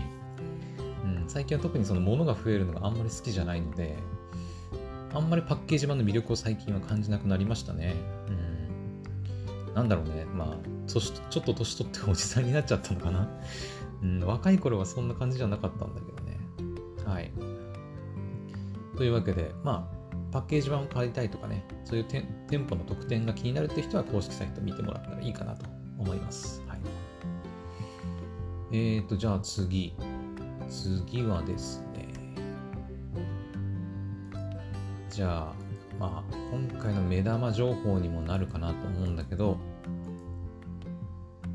[1.04, 3.96] うん、最近は特にその物が増えるのがあんまり好きじゃないので、
[5.12, 7.94] あんまりパッケージ版の魅力を最近は感じなくなりましたね。
[8.28, 9.74] うん。
[9.74, 10.24] なんだろうね。
[10.24, 11.00] まあ、ちょ
[11.40, 13.28] っと年取っておじさんになっちゃったのかな。
[14.02, 16.38] うん、若い頃はそんな感じじゃなかったんだけどね。
[17.06, 17.30] はい。
[18.96, 19.94] というわけで、まあ、
[20.32, 22.26] パッケージ版を買いたいとかね、そういう店
[22.68, 25.66] 舗の特典が気になるって人は公式サイト見てもらったらいいかなと
[25.96, 26.63] 思います。
[28.76, 29.94] えーと、じゃあ次。
[30.68, 32.08] 次はですね、
[35.08, 35.54] じゃあ、
[36.00, 39.58] まあ、今回の目玉情報にもなるかなと思うんだけど、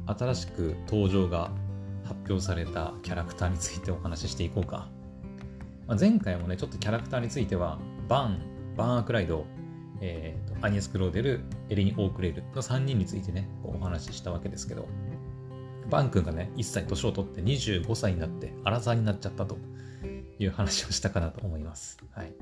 [0.06, 1.52] 新しく登場が
[2.06, 4.88] 発表されたキャラクターについてお話ししていこうか。
[5.88, 8.40] まあ、前回もね、ちょっとキャラクターについては、バン、
[8.78, 9.46] バンアクライド、
[10.00, 14.88] えーと、アニエス・クローデル、エレニ・オークレールの3人についてね、お話ししたわけですけど、
[15.90, 19.58] バン君がね、1歳年を取って25歳になって、アラザーになっちゃったと
[20.38, 21.98] いう話をしたかなと思います。
[22.12, 22.34] はい。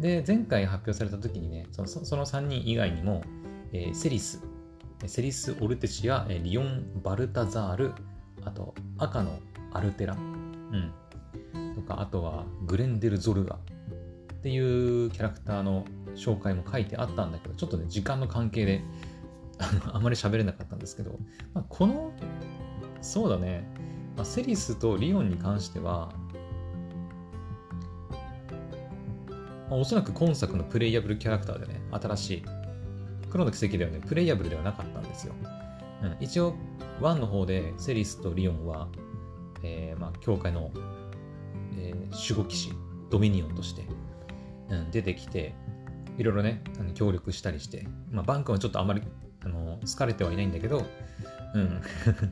[0.00, 3.22] で、前回発表された時にね、そのその3人以外にも、
[3.72, 4.42] えー、セリス、
[5.06, 7.92] セリス・オルテチやリオン・バルタザール、
[8.44, 9.38] あと赤の
[9.72, 10.92] アルテラ、うん、
[11.74, 15.84] とか、あとはグレンデル・ゾルガっていうキャラクターの
[16.14, 18.82] 紹介も書いてあったんだけど、ちょっとね、時間の関係で
[19.92, 21.18] あまり喋れなかったんですけど、
[21.54, 22.12] まあ、この、
[23.00, 23.64] そうだね、
[24.16, 26.12] まあ、セリスとリオンに関しては、
[29.68, 32.44] まあ、おそらく今作のプレイヤブルキャラクターでね、新しい。
[33.30, 35.34] 黒の奇跡ではね、プレイヤブルではなかったんですよ。
[36.02, 36.54] うん、一応、
[37.00, 38.88] 1の方でセリスとリオンは、
[39.62, 40.72] えー、まあ、教会の、
[41.76, 42.72] えー、守護騎士、
[43.10, 43.84] ドミニオンとして、
[44.70, 45.54] うん、出てきて、
[46.18, 46.62] いろいろね、
[46.94, 49.02] 協力したりして、まあ、バンクはちょっとあまり、
[49.44, 50.84] あの、好かれてはいないんだけど、
[51.54, 51.80] うん。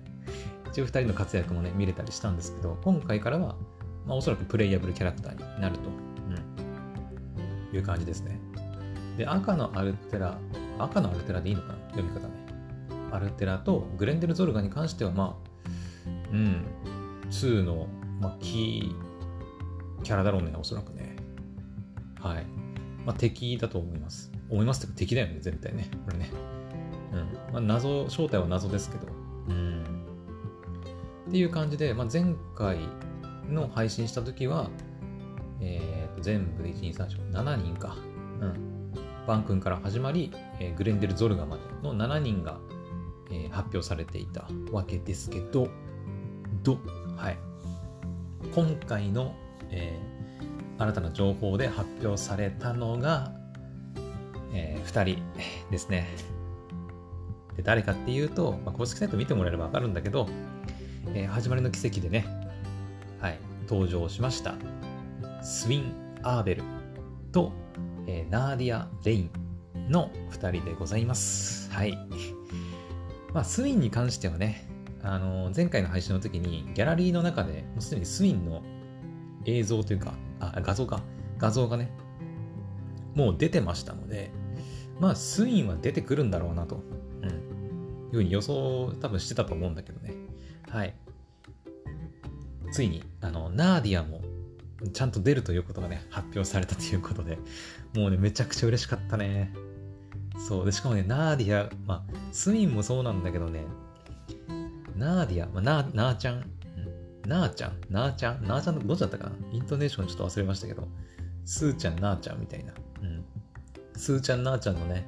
[0.70, 3.56] 一応2人の活躍もね、見れたりしたんですけど、今回からは、
[4.06, 5.82] まあ、おそらくプレイヤブルキャラクターになると、
[7.70, 8.38] うん、いう感じですね。
[9.16, 10.38] で、赤のアルテラ、
[10.78, 11.74] 赤のアルテラでいいのかな？
[11.90, 12.34] 読み方ね。
[13.10, 16.64] アルテラとグレンデル・ゾルガに関しては、まあ、うん、
[17.30, 17.88] 2の、
[18.20, 21.16] まあ、キーキャラだろうね、おそらくね。
[22.20, 22.44] はい。
[23.04, 24.30] まあ、敵だと思います。
[24.48, 25.88] 思いますって敵だよね、全体ね。
[26.04, 26.30] これね。
[27.12, 27.52] うん。
[27.52, 29.06] まあ、謎、正体は謎ですけど。
[29.48, 29.82] うん。
[31.28, 32.78] っていう感じで、まあ、前回
[33.48, 34.70] の配信した時は、
[35.60, 37.96] えー、と全部で1、2、3、4、7人か。
[38.40, 38.92] うん。
[39.26, 42.58] バン君から始まり、えー、グレンデル・ゾルガまでの7人が、
[43.30, 45.68] えー、発表されていたわけですけど、
[46.62, 46.78] ど、
[47.16, 47.38] はい。
[48.54, 49.34] 今回の、
[49.70, 53.32] えー、新たな情報で発表されたのが、
[54.52, 55.22] えー、2人
[55.70, 56.08] ですね。
[57.58, 60.28] で誰かっていうと、まあ、公式サイト見てもらえればわかるんだけど、
[61.12, 62.24] えー、始まりの奇跡でね、
[63.20, 63.38] はい、
[63.68, 64.54] 登場しました。
[65.42, 65.92] スウィン・
[66.22, 66.62] アーベル
[67.32, 67.52] と、
[68.06, 69.30] えー、ナーディア・レイン
[69.90, 71.68] の2人でございます。
[71.72, 71.98] はい。
[73.34, 74.68] まあ、スウィンに関してはね、
[75.02, 78.62] あのー、前回の配信の時にギャラリーの中でもうすでにスウィンの
[79.46, 81.02] 映像というか、あ、画像か、
[81.38, 81.90] 画像がね、
[83.16, 84.30] もう出てましたので、
[85.00, 86.84] まあ、スウィンは出てくるんだろうなと、
[88.08, 90.14] いうふうに予想多分してたと思うんだけどね。
[90.68, 90.94] はい。
[92.72, 94.20] ついに、あの、ナーディアも
[94.92, 97.38] ちゃんと出るということがね、発表されたということで、
[97.94, 99.52] もうね、めちゃくちゃ嬉しかったね。
[100.46, 100.66] そう。
[100.66, 103.64] で、しかもね、ナーディア、まあ、スウィンもそうなんだけどね、
[104.96, 106.44] ナーディア、まあ、ナー、ナーちゃん、
[107.26, 109.32] ナーちゃん、ナーちゃん、ナーちゃん、どっちだったかな？
[109.52, 110.88] イントネーションちょっと忘れましたけど、
[111.44, 112.72] スーちゃん、ナーちゃんみたいな。
[113.02, 113.24] うん。
[113.94, 115.06] スーちゃん、ナーちゃんのね、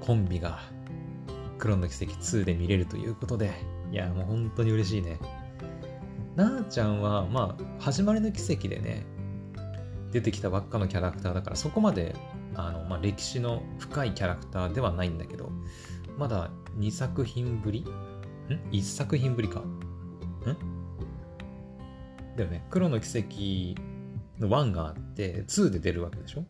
[0.00, 0.60] コンビが、
[1.58, 3.52] クロンの奇跡2で見れるということで、
[3.92, 5.18] いや、もう本当に嬉しいね。
[6.36, 9.06] なーちゃんは、まあ、始まりの奇跡でね、
[10.10, 12.14] 出てきたばっかのキャラクターだから、そこまで、
[12.54, 15.50] あの、まあ、歴史の深いキャラクターではないんだけど、
[16.16, 17.80] まだ2作品ぶり？
[17.80, 17.86] ん
[18.70, 19.60] ?1 作品ぶりか。
[19.60, 19.66] ん？
[22.36, 22.64] だよね。
[22.70, 23.28] 黒の奇跡
[24.40, 26.44] の1があって、2で出るわけでしょ？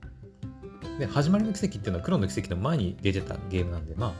[0.98, 4.12] で、始まりの奇跡っていうのは黒の奇跡の前に出てたゲームなんで、まあ、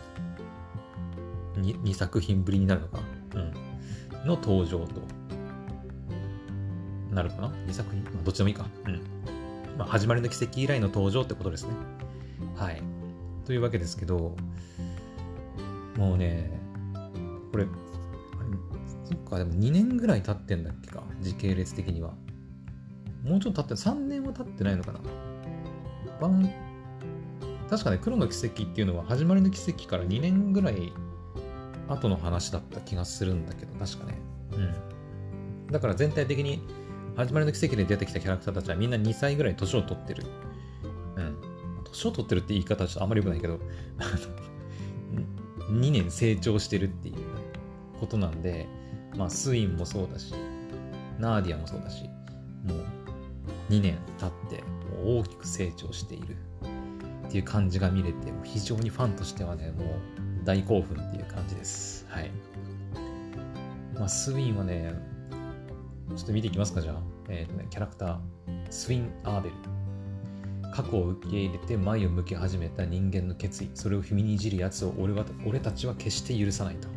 [1.73, 3.01] 2, 2作品ぶりになるのか？
[3.35, 4.27] うん。
[4.27, 5.01] の登場と。
[7.11, 8.67] なるかな ?2 作品、まあ、どっちでもいいか。
[8.87, 9.01] うん。
[9.79, 11.71] まあ、始まりの奇跡以来の登場ってことですね。
[12.57, 12.83] はい。
[13.45, 14.37] というわけですけど、
[15.97, 16.61] もうね、
[17.53, 17.67] これ、
[19.05, 22.15] そっか、でも2年ぐらい経ってんだっけか、時系列的には。
[23.23, 25.01] もうちょっと経って、3年は経ってないのかな？
[26.21, 26.51] 番
[27.69, 30.93] 確かね、黒の奇跡っていうのは始まりの奇跡から2年ぐらい
[31.89, 34.19] 後の話だった気がするんだけど、確かね。
[34.53, 35.73] うん。
[35.73, 36.63] だから全体的に
[37.17, 40.25] 始まりの奇跡で出てきたキャラクターたちはみんな2歳ぐらい年を取ってる。
[41.17, 41.37] うん。
[41.85, 43.61] 年を取ってるって言い方はちょっとあんまり良くないけど、
[45.71, 47.17] 2年成長してるっていう
[48.01, 48.67] ことなんで、
[49.17, 50.35] まあ、スインもそうだし、
[51.19, 52.05] ナーディアもそうだし、
[52.65, 52.85] もう
[53.71, 54.63] 2年経って
[55.05, 56.37] 大きく成長している
[57.27, 59.89] っていう感じが見れて、非常にファンとしてはね、もう
[60.45, 62.07] 大興奮っていう感じです。
[62.09, 62.31] はい。
[63.95, 64.95] まあ、スウィンはね、
[66.17, 66.97] ちょっと見ていきますか、じゃあ。
[67.29, 68.19] えっ、ー、とね、キャラクター、
[68.71, 69.55] スウィン・アーベル。
[70.75, 73.71] 過去を受け入れて前を向き始めた人間の決意。
[73.75, 76.89] それを踏みにじる奴を俺は俺たちは決して許さないと。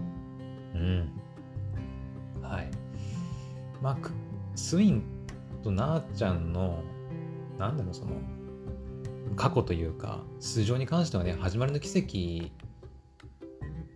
[0.74, 1.12] うん。
[2.42, 2.72] はい。
[3.82, 3.98] まあ、
[4.56, 5.04] スウィン
[5.64, 6.82] とナーちゃんの、
[7.60, 8.14] なんだろう、その、
[9.36, 12.52] 過去というか、素性に関してはね、始まりの奇跡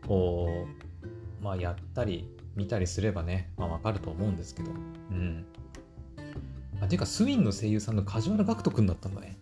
[0.07, 0.67] を、
[1.41, 4.71] まあ、やったり、見たりすればね、まあわかると思うんですけど。
[4.71, 5.45] うん。
[6.81, 9.37] あ、ていうか、スウィンの声優さんの梶原学人くんだったんだね。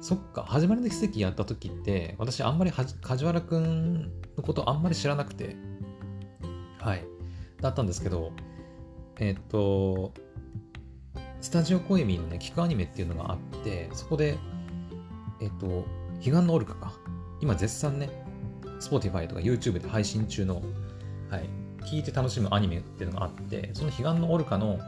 [0.00, 5.56] そっか、始まりの奇跡やった時って、私あんまり梶原くんのことあんまり知らなくて、
[6.80, 7.04] はい。
[7.60, 8.32] だったんですけど、
[9.18, 10.12] えっ、と、
[11.40, 14.38] スタジオコエミのね、聞くアニメっていうのがあって、そこで、
[15.40, 15.84] えっ、と、
[16.20, 16.92] 彼岸のオルカか。
[17.40, 18.21] 今絶賛ね、
[18.82, 20.62] Spotify とか YouTube で配信中の、
[21.30, 21.48] はい、
[21.84, 24.78] 聞いて楽しむアニメっていうのがあって、その彼岸のオルカの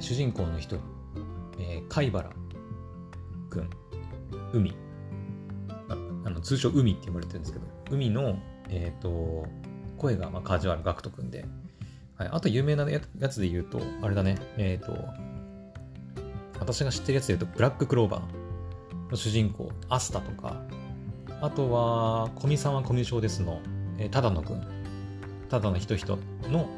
[0.00, 0.76] 主人公の人、
[1.58, 2.30] えー、貝原
[3.50, 3.70] くん、
[4.52, 4.74] 海
[5.88, 5.96] あ。
[6.26, 8.38] あの通称海って呼ばれてるんですけど、海の、
[8.68, 9.46] えっ、ー、と、
[9.98, 11.44] 声が、まあ、カジュアルガクトくんで、
[12.16, 14.96] はい、あと有名なやつで言うと、あれだね、えっ、ー、と、
[16.58, 20.62] 私が知ってるやつで言うと、ブラッククローバーの主人公、アスタとか、
[21.40, 23.60] あとは、コミさんはコミュ障ですの、
[23.98, 24.62] えー、ただのくん、
[25.48, 26.18] ただの人人
[26.50, 26.68] の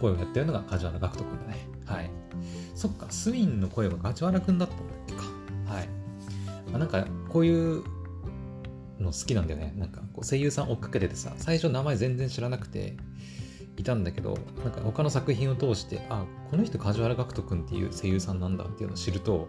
[0.00, 1.66] 声をやってるのが梶原学人くんだね。
[1.86, 2.10] はい。
[2.74, 5.22] そっか、スウィンの声は梶原くんだったんだっけか。
[5.72, 5.88] はい。
[6.74, 7.82] あ、なんか、こういう
[8.98, 9.74] の好きなんだよね。
[9.76, 12.96] なんか、こう声優さん追っかけててさ、最初名前全然知らなくて、
[13.80, 19.48] いたんだけど、なんか他の作品を通して、あ、この人梶原学人くんっていう声優さんなんだっていうのを知ると、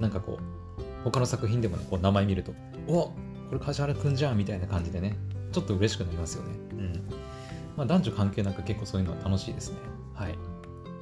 [0.00, 2.52] なんかこう、他の作品でもね、こう名前見ると、
[2.88, 3.12] お
[3.50, 5.16] これ梶原くんじゃんみたいな感じでね、
[5.50, 6.50] ちょっと嬉しくなりますよね。
[6.70, 6.92] うん。
[7.76, 9.78] まあ男女関係なく結構そういうのは楽しいですね。
[10.14, 10.38] はい。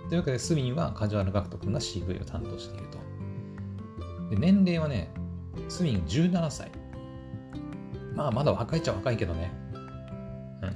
[0.08, 2.98] というわけで、スミンは梶原学人くんが CV を担当していると。
[4.30, 5.12] で、年齢はね、
[5.68, 6.70] スミン17歳。
[8.14, 9.52] まあまだ若いっちゃ若いけどね。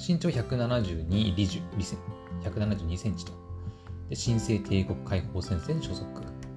[0.07, 1.97] 身長172リジュ、リセ
[2.45, 3.33] 172センチと。
[4.11, 6.07] で、新生帝国解放戦線所属。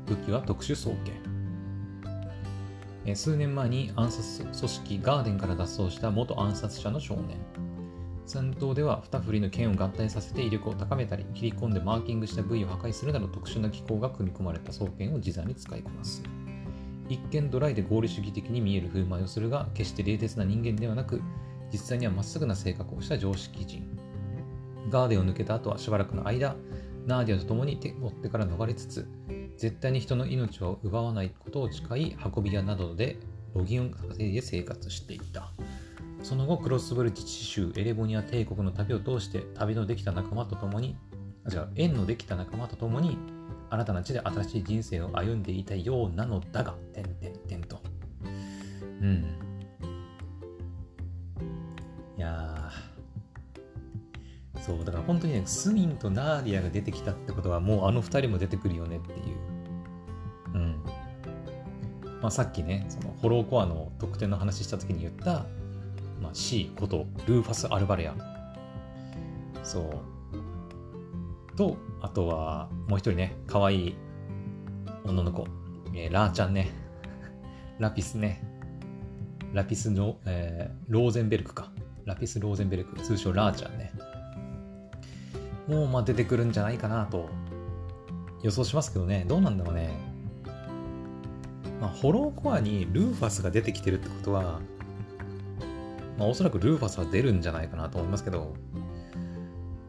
[0.08, 1.25] 武器は特殊装甲。
[3.14, 7.38] 数年前に暗殺組織ガーデンから脱走した元暗殺者の少年。
[8.26, 16.24] 戦闘では2振りの剣を合体させて威力を高めたり、切り込んでマーキングした部位を破壊するなど特殊な機構が組み込まれた装剣を自在に使いこなす。
[17.08, 21.22] 一見ドライで合理主義的に見える風舞いをするが、決して冷徹な人間ではなく、
[21.72, 23.88] 実際にはまっすぐな性格をした常識人。
[24.90, 26.56] ガーデンを抜けた後はしばらくの間、
[27.06, 29.08] ナーディアと共に手追ってから逃れつつ、
[29.58, 33.18] 絶対に人の命を奪わないことを誓い、運び屋などで
[33.54, 35.52] ロギンを稼いで生活していた。
[36.22, 40.98] その後、クロスブル自治州エレボニア帝国の旅を通して、旅のできた仲間と共に、
[41.46, 43.18] あ、違う、縁のできた仲間と共に、
[43.70, 47.80] 新たな地で新しい人生を歩んでいたようなのだが、てんてんてんと。
[49.02, 49.26] うん。
[52.18, 52.72] いや
[54.66, 59.20] そう、だから本当にね、スミンとナーディアが出てきたってことは、もうあの二人も出てくるよねっていう。
[60.56, 60.84] うん。
[62.20, 65.46] まあ、さっきね、そのホローコアの特典の話した時に言った、
[66.20, 68.16] まあ、C ことルーファス・アルバレア。
[69.62, 71.56] そう。
[71.56, 73.96] と、あとはもう一人ね、可愛い
[75.06, 75.48] 女の子、
[75.94, 76.72] えー、ラーちゃんね。
[77.78, 78.42] ラピスね。
[79.54, 81.72] ラピスの、えー、ローゼンベルクか。
[82.06, 83.92] ラピス・ローゼンベルク、通称ラーちゃんね。
[85.68, 87.30] もうまあ出てくるんじゃないかなと
[88.44, 90.16] 予想しますけどね、どうなんだろうね。
[91.82, 94.60] まあ、ホローコアにルーファスが出てきてるってことは、
[96.18, 98.54] まあ、おそらくルーファスは出るんじゃないかなと思いますけど、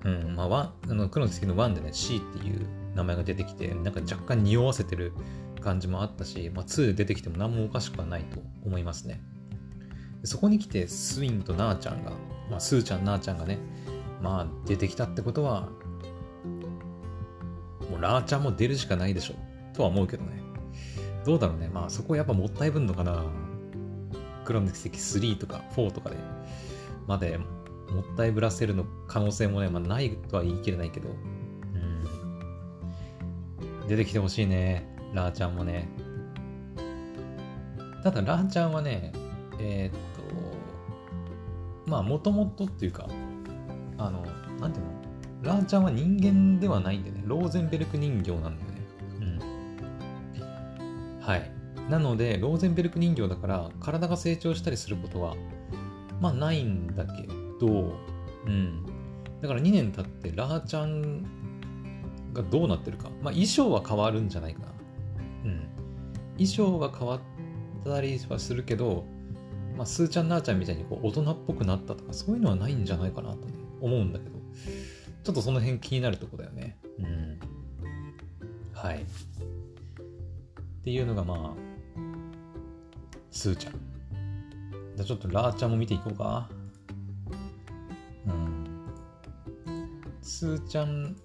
[0.05, 5.13] うん、まあ、ワン、あの、クロノスキの1でね、C っていう名前が出てきて、なんか若干匂わせてる
[5.61, 9.21] 感じもあったし、まあ、2で出てきても何もおかしくはないと思いますね。
[10.25, 12.13] そこに来て、スウィンとナーちゃんが、
[12.51, 13.59] まあ、スーちゃん、ナーちゃんがね、
[14.23, 15.69] まあ、出てきたってことは、
[17.91, 19.35] もうラーちゃんも出るしかないでしょ、
[19.75, 20.43] とは思うけどね。
[21.25, 21.69] どうだろうね。
[21.73, 23.25] まあ、そこはやっぱもったいぶんのかな。
[24.45, 26.17] クロノ奇跡3とか4とかで、
[27.07, 31.13] までもったいぶらせるの可能性もね、まあ、ないとは言い切れないけど、う
[33.85, 33.89] ん。
[33.89, 34.97] 出てきてほしいね。
[35.13, 35.89] ラーちゃんもね。
[38.03, 39.13] ただ、ラーちゃんはね、
[39.59, 40.01] えー、っ
[41.85, 43.09] と、まあ、もともとっていうか、
[43.99, 44.25] あの、
[44.61, 44.93] なんていうの？
[45.43, 48.59] ラーちゃんは人間ではないんでね、ローゼンベルク人形なんだよね。
[49.21, 49.25] う
[51.19, 51.21] ん。
[51.21, 51.51] はい。
[51.91, 55.37] なので、ローゼンベルク人形だから、体が成長したりすることは、
[56.21, 57.29] まあ、ないんだけ
[57.61, 57.93] ど、
[58.47, 58.85] うん。
[59.41, 61.23] だから2年経って、ラーちゃん
[62.33, 63.11] がどうなってるか。
[63.23, 64.67] まあ、衣装は変わるんじゃないかな。
[65.45, 65.69] うん。
[66.39, 67.21] 衣装が変わっ
[67.85, 69.05] たりはするけど、
[69.77, 74.31] まあ、スーちゃん、なーちゃんみたいにこう大人っぽくなったとか、そういうのはないんじゃないかなと、ね、思うんだけど、
[75.25, 76.79] ちょっとその辺気になるとこだよね。
[76.99, 77.39] うん。
[78.73, 79.03] はい。
[79.03, 79.07] っ
[80.85, 81.61] ていうのがまあ、
[83.31, 83.73] スーちゃん。
[83.73, 86.49] じゃあちょっとラーちゃんも見ていこうか。
[88.27, 88.67] うん。
[90.23, 91.17] スーちゃん、ん？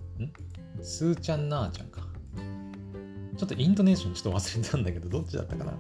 [0.81, 2.01] スーちゃんなーちゃんか。
[3.37, 5.73] ちょっとイントネーションちょっと忘れたんだけど、どっちだったかな？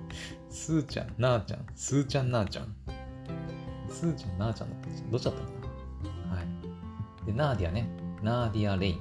[0.49, 2.75] スーちゃん、なーちゃん、スーちゃん、なーちゃん。
[3.89, 5.51] スーちゃん、なーちゃんだったどっちだったかな？
[5.51, 5.60] はい。
[7.31, 7.89] で、ナーディアね。
[8.21, 8.99] ナーディア・レイン。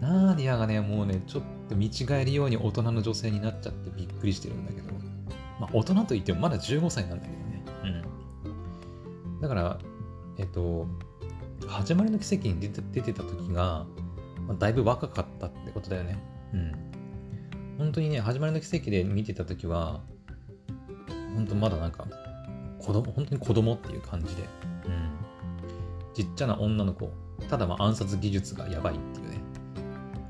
[0.00, 4.92] ナーディアがね、もうね、ちょっと見違えるように大人の女性になっちゃってびっくりしてるんだけど、
[5.60, 7.64] まあ大人といってもまだ15歳なんだけどね。
[8.44, 9.40] うん。
[9.40, 9.78] だから、
[10.38, 10.86] えっと、
[11.66, 13.86] 始まりの奇跡に出て出てた時が、
[14.46, 16.18] まあ、だいぶ若かったってことだよね。
[16.54, 16.72] うん。
[17.78, 20.00] 本当にね、始まりの奇跡で見てた時は、
[21.34, 22.06] 本当まだなんか、
[22.78, 24.42] 子供、本当に子供っていう感じで、
[24.86, 25.09] うん。
[26.14, 27.10] ちっちゃな女の子、
[27.48, 29.40] ただまあ暗殺技術がやばいっていうね。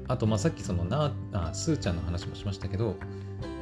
[0.08, 2.96] あと、まあ、さっきそのなあ、スーちゃんの話もしましたけど、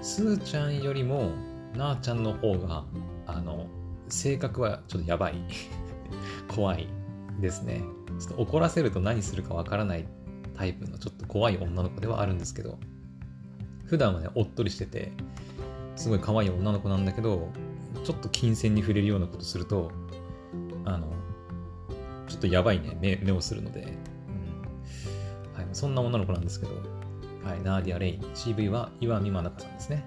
[0.01, 1.33] スーちゃんよりも、
[1.75, 2.85] なあちゃんの方が、
[3.27, 3.67] あの、
[4.09, 5.35] 性格はちょっとやばい。
[6.49, 6.89] 怖い
[7.41, 7.85] ですね。
[8.19, 10.09] ちょっと怒らせると何するかわからない
[10.55, 12.79] タイプのちょっと怖い女の子ではあるんですけど、
[13.85, 15.13] 普段はね、おっとりしてて、
[15.97, 17.51] すごい可愛い女の子なんだけど、
[18.05, 19.93] ちょっと金銭に触れるようなことすると、
[20.87, 21.13] あの、
[22.29, 23.83] ちょっとやばいね、目目をするので、
[25.55, 26.73] はい、そんな女の子なんですけど、
[27.45, 30.05] はい、ナーディア・レイン、CV は岩見真中さんですね。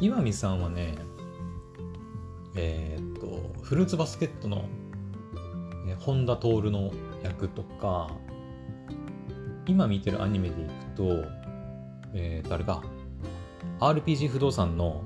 [0.00, 0.94] 岩見さんはね、
[2.56, 4.68] えー、っと、フルーツバスケットの、
[5.84, 6.90] ね、本田徹の
[7.22, 8.10] 役とか、
[9.66, 11.24] 今見てるアニメでいくと、
[12.14, 12.82] えー、誰か、
[13.80, 15.02] RPG 不動産の、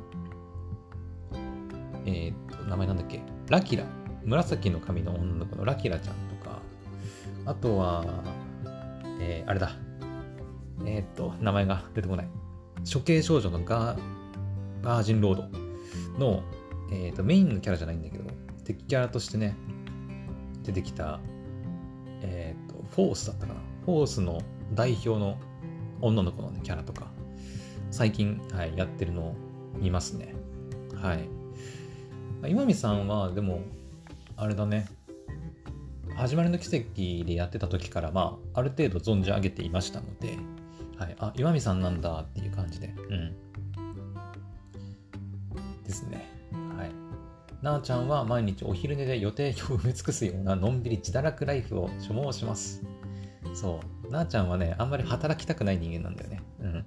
[2.07, 3.85] えー、っと、名前なんだっけ、ラキラ、
[4.25, 6.15] 紫の髪の女の子のラキラちゃん、
[7.47, 8.05] あとは、
[9.21, 9.73] えー、あれだ。
[10.87, 12.29] えー、っと、名前が出てこない。
[12.93, 13.99] 処刑少女のガー
[14.83, 15.49] バージンロード
[16.19, 16.43] の、
[16.91, 18.25] えー、っとメインのキャラじゃないんだけど、
[18.65, 19.57] 敵キャラとしてね、
[20.63, 21.21] 出てきた、
[22.23, 23.61] えー、っと、フォースだったかな。
[23.85, 24.41] フォースの
[24.75, 25.39] 代表の
[26.01, 27.09] 女の子の、ね、キャラとか、
[27.91, 29.35] 最近、はい、やってるのを
[29.79, 30.35] 見ますね。
[30.95, 31.29] はい。
[32.51, 33.61] 岩見さんは、でも、
[34.37, 34.87] あれだね、
[36.17, 40.39] 始まりの奇跡でやってた時から、まあ、ある程度存じ上げていましたので、
[40.97, 43.35] はい、あ、岩見さんなんだっていう感じで、うん。
[45.83, 46.29] ですね。
[46.77, 46.93] はい。
[47.65, 52.83] なあちゃんは毎日お昼寝で予定表を埋め尽くすようなのんびり自堕落ライフを所望します。
[53.55, 54.13] そう。
[54.13, 56.43] なあちゃんはね、あんまり働きたくない人間なんだよね。
[56.61, 56.87] うん。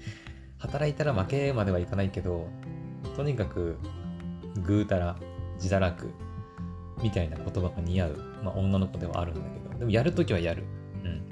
[0.58, 2.48] 働いたら負けまではいかないけど、
[3.14, 3.76] とにかく、
[4.62, 5.16] ぐうたら、
[5.56, 6.10] 自堕落、
[7.04, 10.64] みたいな言葉が似合う、まあ、女の子ではあるんだけど、でもやるときはやる。
[11.04, 11.22] うん。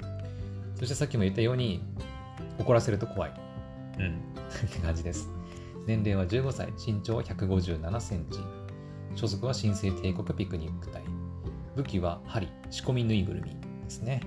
[0.77, 1.83] そしてさっきも言ったように、
[2.59, 3.33] 怒らせると怖い。
[3.97, 4.19] うん。
[4.67, 5.31] って感じです。
[5.87, 8.39] 年齢は15歳、身長は157センチ。
[9.15, 11.01] 所属は新生帝国ピクニック隊。
[11.75, 13.49] 武器は針、仕込みぬいぐるみ
[13.83, 14.21] ですね。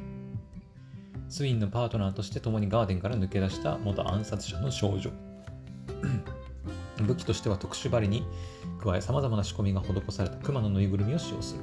[1.29, 5.13] スインのパートナーとして共にガーデンから抜け出した元暗殺者の少女。
[7.05, 8.27] 武器としては特殊針に
[8.83, 11.61] 加え様々な仕込みが施された熊のぬいぐるみを使用する。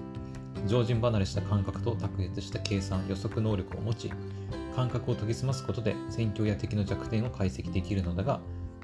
[0.68, 4.12] 常人離れした感覚と卓越した計算、予測能力を持ち、
[4.76, 8.40] 感覚を研ぎ澄ますことで戦況や敵の弱点を解析できるのだが、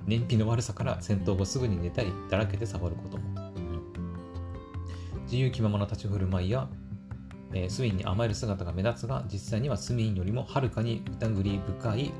[0.06, 3.24] 燃費の悪さから戦闘後すぐに寝たり、だらけてサボることも。
[5.24, 6.68] 自由気ままな立ち振る舞いや、
[7.54, 12.12] えー、スウィンに甘える姿が目立つが、実際にはスミンよりもはるかに疑り深い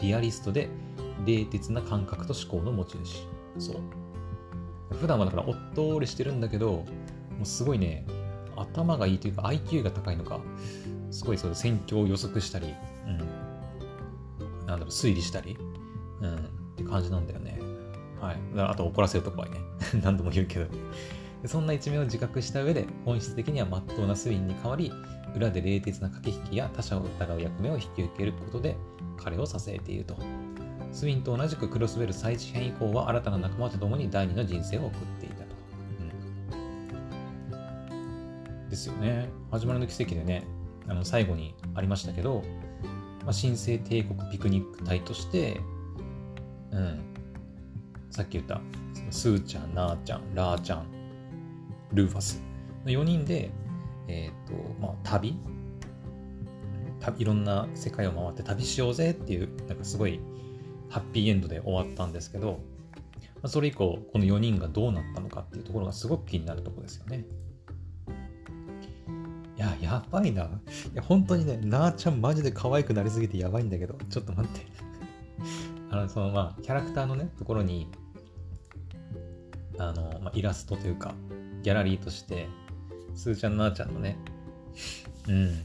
[0.00, 0.68] リアリストで、
[1.26, 3.26] 冷徹な感覚と思考の持ち主。
[3.58, 4.03] そう。
[5.00, 6.84] 普段はだからおっとりしてるんだけど、も
[7.42, 8.06] うすごいね、
[8.56, 10.40] 頭がいいというか IQ が高いのか、
[11.10, 12.74] すごいそう戦況を予測したり、
[13.06, 13.18] うん。
[13.18, 13.24] な
[14.64, 15.56] んだろう、推理したり、
[16.20, 16.38] うん、っ
[16.76, 17.58] て感じなんだよね。
[18.20, 18.36] はい。
[18.56, 19.58] あと怒らせると怖いね。
[20.02, 20.66] 何度も言うけど。
[21.46, 24.90] そんな一面を自覚した上で、本質的には真っ当なスウィンに代わり、
[25.36, 28.76] 裏で冷徹な駆け引きや他者を疑う役目を引き受けることで、
[29.18, 30.16] 彼を支えていると。
[30.94, 35.44] スウィンと同じくクロスウェル再事変以降は新たな仲間と共に第二の人生を送っていたと。
[37.52, 39.28] うん、ですよね。
[39.50, 40.44] 始まりの奇跡でね、
[40.86, 42.44] あの最後にありましたけど、
[43.24, 45.60] まあ、新生帝国ピクニック隊として、
[46.70, 47.00] うん、
[48.10, 48.60] さっき言った、
[49.10, 50.86] スーちゃん、ナーちゃん、ラーちゃん、
[51.92, 52.40] ルーファス
[52.84, 53.50] の4人で、
[54.06, 55.36] えっ、ー、と、まあ、旅
[57.18, 60.20] いろんな世界を回って旅しようぜっていう、なんかすごい
[60.94, 62.60] ハッピーエンドで終わったんですけど、
[63.42, 67.24] まそれ以降、この4人がどうなったのかっていうところがすごく気になるとこですよね。
[69.56, 70.44] いや、やばいな。
[70.44, 70.48] い
[70.94, 74.66] や、本当にね、なーちゃんマジで可愛くなりすぎてやばいんだけど、ちょっと待って。
[75.90, 77.88] あの、そのまあ、キャラクターのね、ところに、
[79.78, 81.16] あの、まあ、イラストというか、
[81.64, 82.46] ギャラリーとして、
[83.16, 84.16] すーちゃん、なーちゃんのね、
[85.28, 85.60] うん、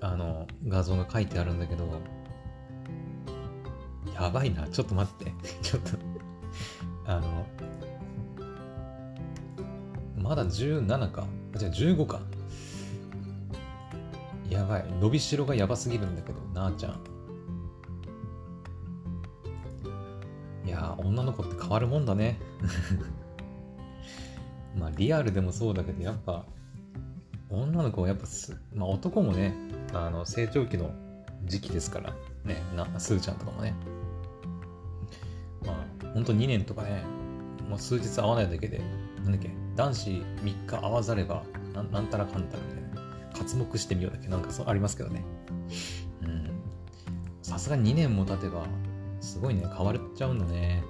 [0.00, 1.84] あの、画像が書いてあるんだけど、
[4.14, 4.66] やばいな。
[4.68, 5.32] ちょっと待って。
[5.62, 5.90] ちょっと
[7.06, 7.46] あの、
[10.16, 11.26] まだ17か。
[11.56, 12.20] じゃあ15か。
[14.48, 14.84] やばい。
[15.00, 17.00] 伸びしろがやばすぎるんだけど、なあちゃん。
[20.66, 22.38] いや女の子って変わるもんだね。
[24.76, 26.44] まあ、リアルでもそうだけど、やっぱ、
[27.48, 29.54] 女の子はやっぱす、まあ男もね、
[29.92, 30.92] あの、成長期の
[31.44, 32.14] 時期ですから、
[32.44, 33.74] ね、な、すーちゃんとかもね。
[35.64, 37.04] まあ、ほんと2年とかね、
[37.68, 38.80] もう数日会わないだけで、
[39.22, 42.90] なんだっけ、男子3日会わざれば、ななんたらかんたらみたいな。
[43.32, 45.24] 活目してみようだけなんかそうありますけどね。
[46.22, 46.50] うん。
[47.42, 48.66] さすがに2年も経てば、
[49.20, 50.82] すごいね、変わっちゃうんだね。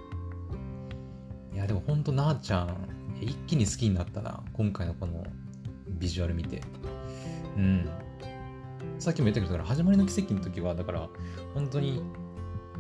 [1.53, 2.77] いや、でもほんとなあちゃん、
[3.21, 4.43] 一気に好きになったな。
[4.53, 5.25] 今回のこの
[5.89, 6.63] ビジュアル見て。
[7.57, 7.89] うん。
[9.01, 11.09] さっきも言ったけど、だから始まりの奇跡の時は、だから、
[11.55, 12.03] 本当に、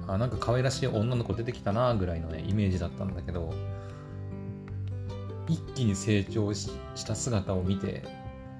[0.06, 3.54] あ、なんか可愛らしい女の子出てきたなぐらいのね、イメージだったんだけど、
[5.48, 6.70] 一気に成長し
[7.06, 8.04] た姿を見て、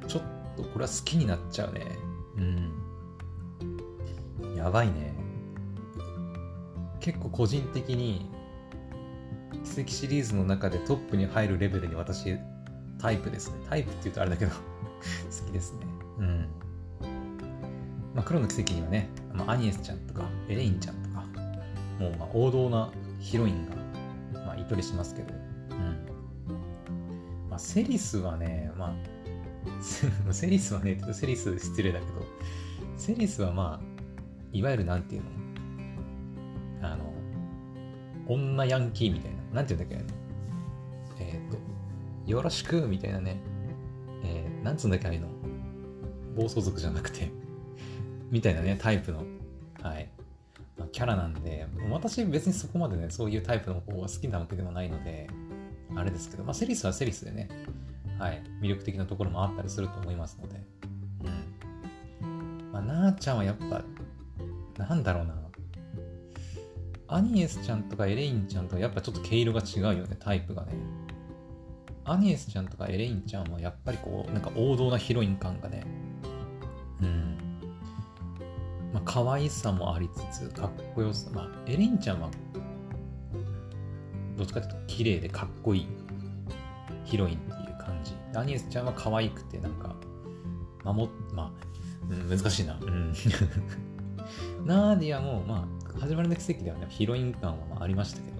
[0.08, 0.22] ちょっ
[0.56, 1.86] とこれは好きになっちゃうね。
[2.36, 2.72] うん。
[4.56, 5.12] やばいね。
[7.00, 8.30] 結構個人的に
[9.64, 12.36] 奇跡シリーズの中でトップに入るレベルに私
[12.98, 13.56] タイプですね。
[13.68, 14.60] タイプって言うとあれだけど 好
[15.46, 15.86] きですね。
[16.18, 16.48] うん。
[18.14, 21.24] まあ、黒の奇跡にはね、まあ、アニエスちゃんとかエレインちゃんとか、
[21.98, 23.66] もうまあ王道なヒロイン
[24.32, 25.34] が、まあ、いとりしますけど、
[25.70, 26.06] うん。
[27.48, 28.94] まあ、セリスはね、まあ、
[30.32, 32.12] セリスはねちょっと、セリス失礼だけど、
[32.96, 33.86] セリスはまあ、
[34.52, 35.28] いわゆるなんていうの？
[36.82, 37.12] あの、
[38.26, 39.56] 女ヤンキーみたいな。
[39.56, 40.04] なんて言うんだっ
[41.18, 41.58] けえっ、ー、と、
[42.26, 43.40] よろしくみたいなね。
[44.24, 45.28] えー、なんつうんだっけああいうの。
[46.36, 47.30] 暴走族じゃなくて
[48.30, 49.24] みたいなね、タイプの、
[49.82, 50.08] はい。
[50.78, 55.28] まあ、キャラなんで、私別にそこまでね、そういうタイプの方が好きなわけでもないので、
[55.96, 57.48] あれですけど、まあ、セリスはセリスでね、
[58.18, 60.62] はい、魅力的なところもあったりすると思いますので、
[62.22, 62.72] うん。
[62.72, 63.84] まあ、なーちゃんはやっぱ、
[64.82, 65.34] なんだろうな、
[67.12, 70.72] アニエスちゃんとかエレインちゃんとはやっぱちょっと毛色が違うよね、タイプがね。
[72.04, 75.84] アニエスちゃんとかエレインちゃんはやっぱりこう、なんか王道なヒロイン感がね、
[77.02, 77.49] うん。
[78.92, 82.30] まあ、可愛さもありつつ、かっこよさ、まあ、エレンちゃんは、
[84.36, 85.88] どっちかというと綺麗でかっこいい
[87.04, 88.14] ヒロインっていう感じ。
[88.38, 89.94] アニエスちゃんは可愛くて、なんか、
[90.84, 91.50] 守っ、まあ、
[92.08, 92.78] うん、難しいな。
[92.80, 93.12] うん。
[94.64, 98.36] ナーディアも、まあ、始まりの奇跡ではね、ヒロイン感はありましたけど、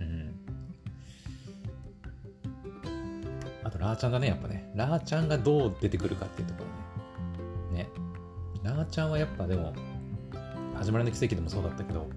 [0.00, 0.34] うん。
[3.64, 6.85] あと、ラーちゃんがね、やっぱね、ラーちゃんがどう出てくるかっていうところね。
[8.76, 8.82] ね。
[8.82, 9.72] ラーちゃんはやっぱでも、
[10.74, 12.08] 始まりの奇跡でもそうだったけど、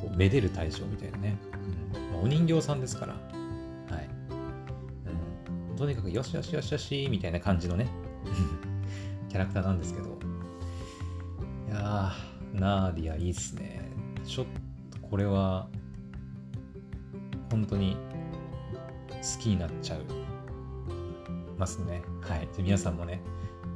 [0.00, 1.36] こうめでる対象みたいなね。
[2.12, 3.20] うん、お人形さんですから、は
[4.00, 4.08] い。
[5.70, 7.86] うん、とにかく、よしよしよしよし、みたいな感じのね、
[9.28, 10.18] キャラクターなんですけど、
[11.68, 12.12] いや、
[12.52, 13.88] ナーディアいいっすね。
[14.24, 14.46] ちょっ
[14.90, 15.68] とこれは、
[17.50, 17.96] 本当に
[19.08, 20.04] 好きになっちゃう
[21.58, 22.02] ますね。
[22.22, 22.48] はい。
[22.58, 23.20] 皆さんもね、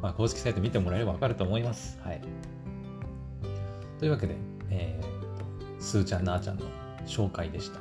[0.07, 1.99] まあ、公式サイト見てもらえればわかると思います。
[2.01, 2.21] はい。
[3.99, 4.37] というわけで、
[4.71, 6.65] えー、すーちゃん、なーちゃんの
[7.09, 7.81] 紹介でした。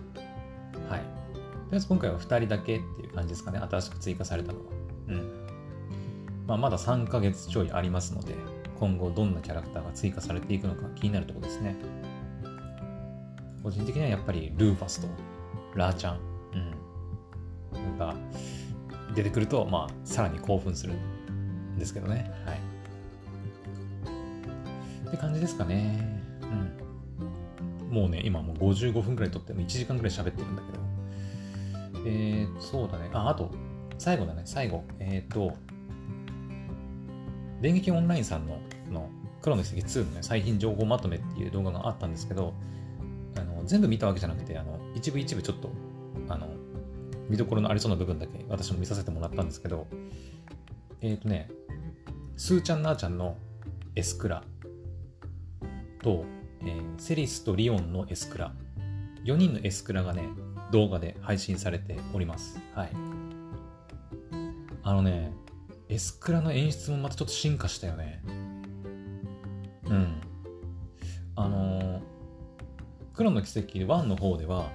[0.90, 1.02] はい。
[1.02, 1.42] とり
[1.74, 3.60] あえず今回は2人だけっていう感じですかね。
[3.60, 4.66] 新しく追加されたのは。
[5.10, 5.32] うん。
[6.48, 8.34] まあ、まだ3ヶ月ちょいありますので、
[8.80, 11.76] 今後どんなキャラクターが追加されていくのか気になるところですね。
[13.62, 15.08] 個人的にはやっぱりルーファスと
[15.76, 16.20] ラーちゃん、
[17.76, 18.16] うん、が
[19.14, 21.15] 出てくると、まあ、さらに興奮するん
[21.78, 22.32] ですけどね。
[22.46, 22.60] はい。
[25.08, 26.22] って感じですかね。
[26.42, 27.94] うん。
[27.94, 30.86] もうね、今もう55分くらい撮っても1時間くらい喋ってるんだけど。
[32.08, 33.10] えー、そうだね。
[33.14, 33.52] あ、あと、
[33.98, 34.84] 最後だね、最後。
[35.00, 35.54] えっ、ー、と、
[37.62, 38.60] 電撃オンラインさんの
[38.92, 39.10] の
[39.42, 42.54] 黒の奇跡2の、ね、最新情報まとめっていう動画があったんですけど、
[43.38, 45.70] あの全部見たわけじゃなくて、あの一部一部ちょっと
[46.30, 46.48] あの
[47.30, 49.88] 見どころのありそうな部分だけ私も見させてもらったんですけど、
[51.02, 51.50] えっ、ー、とね、
[52.38, 53.38] スーちゃんなーちゃんの
[53.96, 54.44] エスクラ
[56.04, 56.26] と、
[56.62, 58.54] えー、セリスとリオンのエスクラ、
[59.24, 60.28] 4人のエスクラがね、
[60.72, 62.60] 動画で配信されております。
[62.74, 62.92] はい。
[64.84, 65.32] あのね、
[65.88, 68.22] エスクラの演出もまたちょっと進化したよね。
[69.86, 70.22] うん。
[71.38, 72.02] あのー、
[73.14, 74.70] 黒の奇跡1の方では、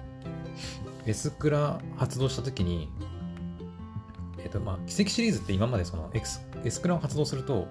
[1.05, 2.89] エスクラ発動した時に、
[4.39, 7.67] えっ、ー、と、まあ、奇跡シリーズって今までそのエクスエスクラを発動すると、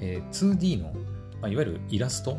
[0.00, 0.92] えー、2D の、
[1.40, 2.38] まあ、いわゆるイラスト、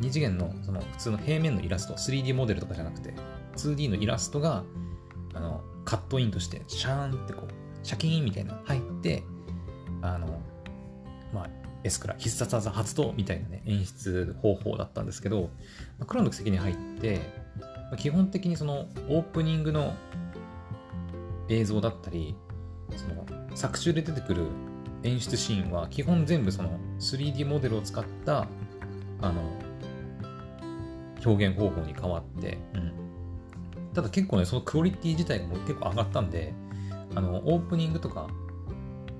[0.00, 3.14] 2次元のその普通の平面のイラスト、3D モデルとかじゃなくて、
[3.56, 4.64] 2D のイラストが、
[5.34, 9.22] あの、カットインとして、シャーンってこう、シャキーンみたいな入って、
[10.02, 10.40] あの、
[11.32, 11.50] まあ、
[11.84, 15.50] エスクラ、必殺技発動みたいなね、演出方法だったんですけど、
[15.98, 17.20] まあ、黒の奇跡に入って、
[17.60, 19.94] まあ、基本的にそのオープニングの
[21.48, 22.34] 映像だったり、
[22.96, 24.46] その作中で出てくる
[25.04, 28.48] 演出シーンは基本全部その 3D モデルを使った
[29.20, 29.42] あの
[31.24, 32.92] 表現方法に変わって、うん、
[33.94, 36.52] ただ結構ねそのクオリティ自体がもう結構上がったんで
[37.14, 38.28] あのオープニングとか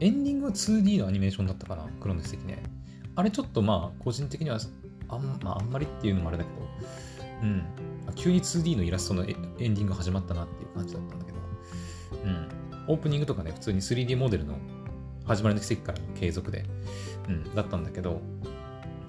[0.00, 2.62] エンディングは 2D のアニメーションだったかな黒の奇跡ね
[3.14, 4.58] あれちょっとまあ個人的には
[5.08, 6.64] あん,、まあ、あんまりっていうのもあれだけど
[7.42, 7.64] うん。
[8.16, 11.38] 急に 2D のイラストのエンディング始まったなっていう感じだったんだけど
[12.24, 12.48] うん。
[12.88, 14.56] オープニングとかね普通に 3D モデルの
[15.24, 16.64] 始まりの奇跡からの継続で、
[17.28, 18.20] うん、だったんだけど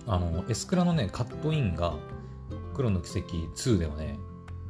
[0.07, 1.95] あのエスクラのねカットインが
[2.73, 4.17] 黒の奇跡2ではね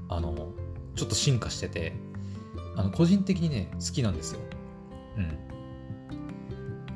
[0.09, 0.53] あの
[0.95, 1.93] ちょっと進化してて
[2.75, 4.39] あの個人的にね好きなんですよ。
[5.17, 5.37] うん。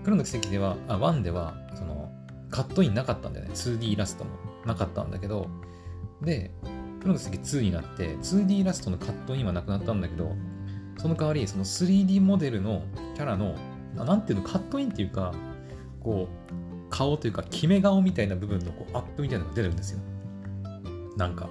[0.03, 2.11] 黒の奇跡ではあ1ではその
[2.49, 3.51] カットインなかったんだよね。
[3.53, 4.31] 2D イラストも
[4.65, 5.49] なかったんだけど
[6.21, 6.51] で
[7.01, 10.35] 黒の奇跡2になって 2D イラストのカットインはなくなったんだけど
[10.97, 12.83] その代わりその 3D モデルの
[13.15, 13.55] キャラの
[13.95, 15.33] なんていうのカットインっていうか
[15.99, 19.99] こう顔というか決め顔みたいな部分のこうアップみたいなのが出るんですよ。
[21.17, 21.49] なんか。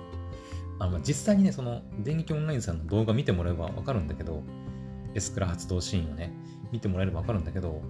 [0.81, 4.45] あまあ、実際にねその電撃オンラインさんの動画見てもらえばわかるんだけど
[5.15, 6.33] エスクラ発動シーンをね
[6.71, 7.83] 見てもらえればわかるんだけど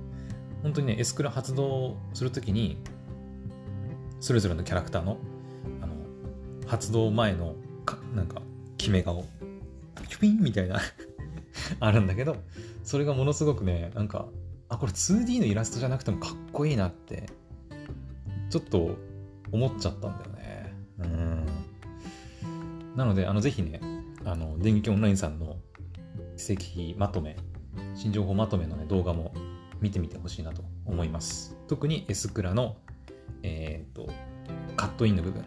[0.62, 2.78] 本当にねエスクラ発動するときに
[4.20, 5.18] それぞれのキャラクターの
[5.82, 5.92] あの
[6.66, 8.40] 発動前のかなんか
[8.78, 9.24] 決め顔。
[10.08, 10.80] キュピンみたいな。
[11.80, 12.36] あるんだけど
[12.88, 14.28] それがものすごくねなんか
[14.70, 17.28] あこれ 2D のイラストじゃなくてもかっこいいなって
[18.48, 18.96] ちょっと
[19.52, 20.74] 思っちゃったんだよね。
[21.00, 21.46] うん。
[22.96, 23.82] なのであのぜひね
[24.24, 25.58] あの電撃オンラインさんの
[26.38, 26.54] 奇
[26.94, 27.36] 跡まとめ
[27.94, 29.34] 新情報まとめの、ね、動画も
[29.82, 31.58] 見てみてほしいなと思います。
[31.68, 32.78] 特に S クラの
[33.42, 34.08] えっ、と
[34.78, 35.44] カットインの部分。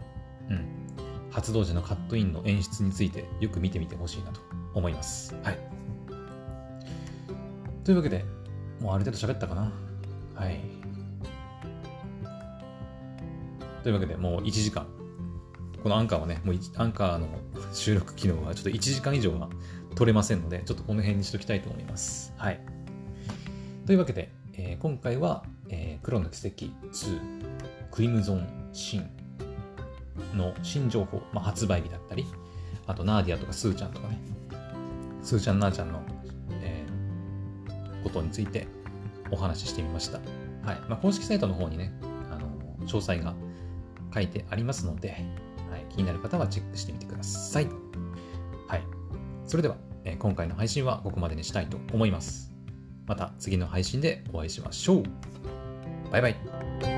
[0.52, 0.66] うん。
[1.32, 4.42] 発動時のカットインの演出についてよく見てみてほしいなと
[4.76, 5.34] 思います。
[5.42, 5.81] はい。
[7.84, 8.26] というわけで、
[8.80, 9.72] もうある程度喋ったかな。
[10.36, 10.60] はい。
[13.84, 14.86] というわけで、もう1時間。
[15.82, 17.28] このアンカーはね、もうアンカーの
[17.74, 19.50] 収録機能はちょっと1時間以上は
[19.96, 22.34] 取れませんので、ちょっとこの辺にしときたいと思います。
[22.38, 22.60] はい。
[23.88, 27.20] というわけで、えー、今回は、えー、黒の奇跡2
[27.90, 29.10] クリムゾンシン
[30.38, 32.26] の新情報、まあ、発売日だったり、
[32.86, 34.20] あとナーディアとかスーちゃんとかね、
[35.24, 36.02] スーちゃんナーちゃんの
[38.02, 38.68] ことについて
[39.32, 40.20] お話ししてみました。
[40.64, 41.93] はいまあ、公式サイトの方にね、
[42.32, 42.47] あの
[42.88, 43.34] 詳細が
[44.14, 45.10] 書いてありますので、
[45.70, 47.68] はい、気になる方はチェックしてみてください。
[48.68, 48.84] はい、
[49.45, 52.52] それでは、え今回の配信はここまでにしたいと思います。
[53.08, 55.04] また次の配信でお会いしましょう。
[56.12, 56.91] バイバイ。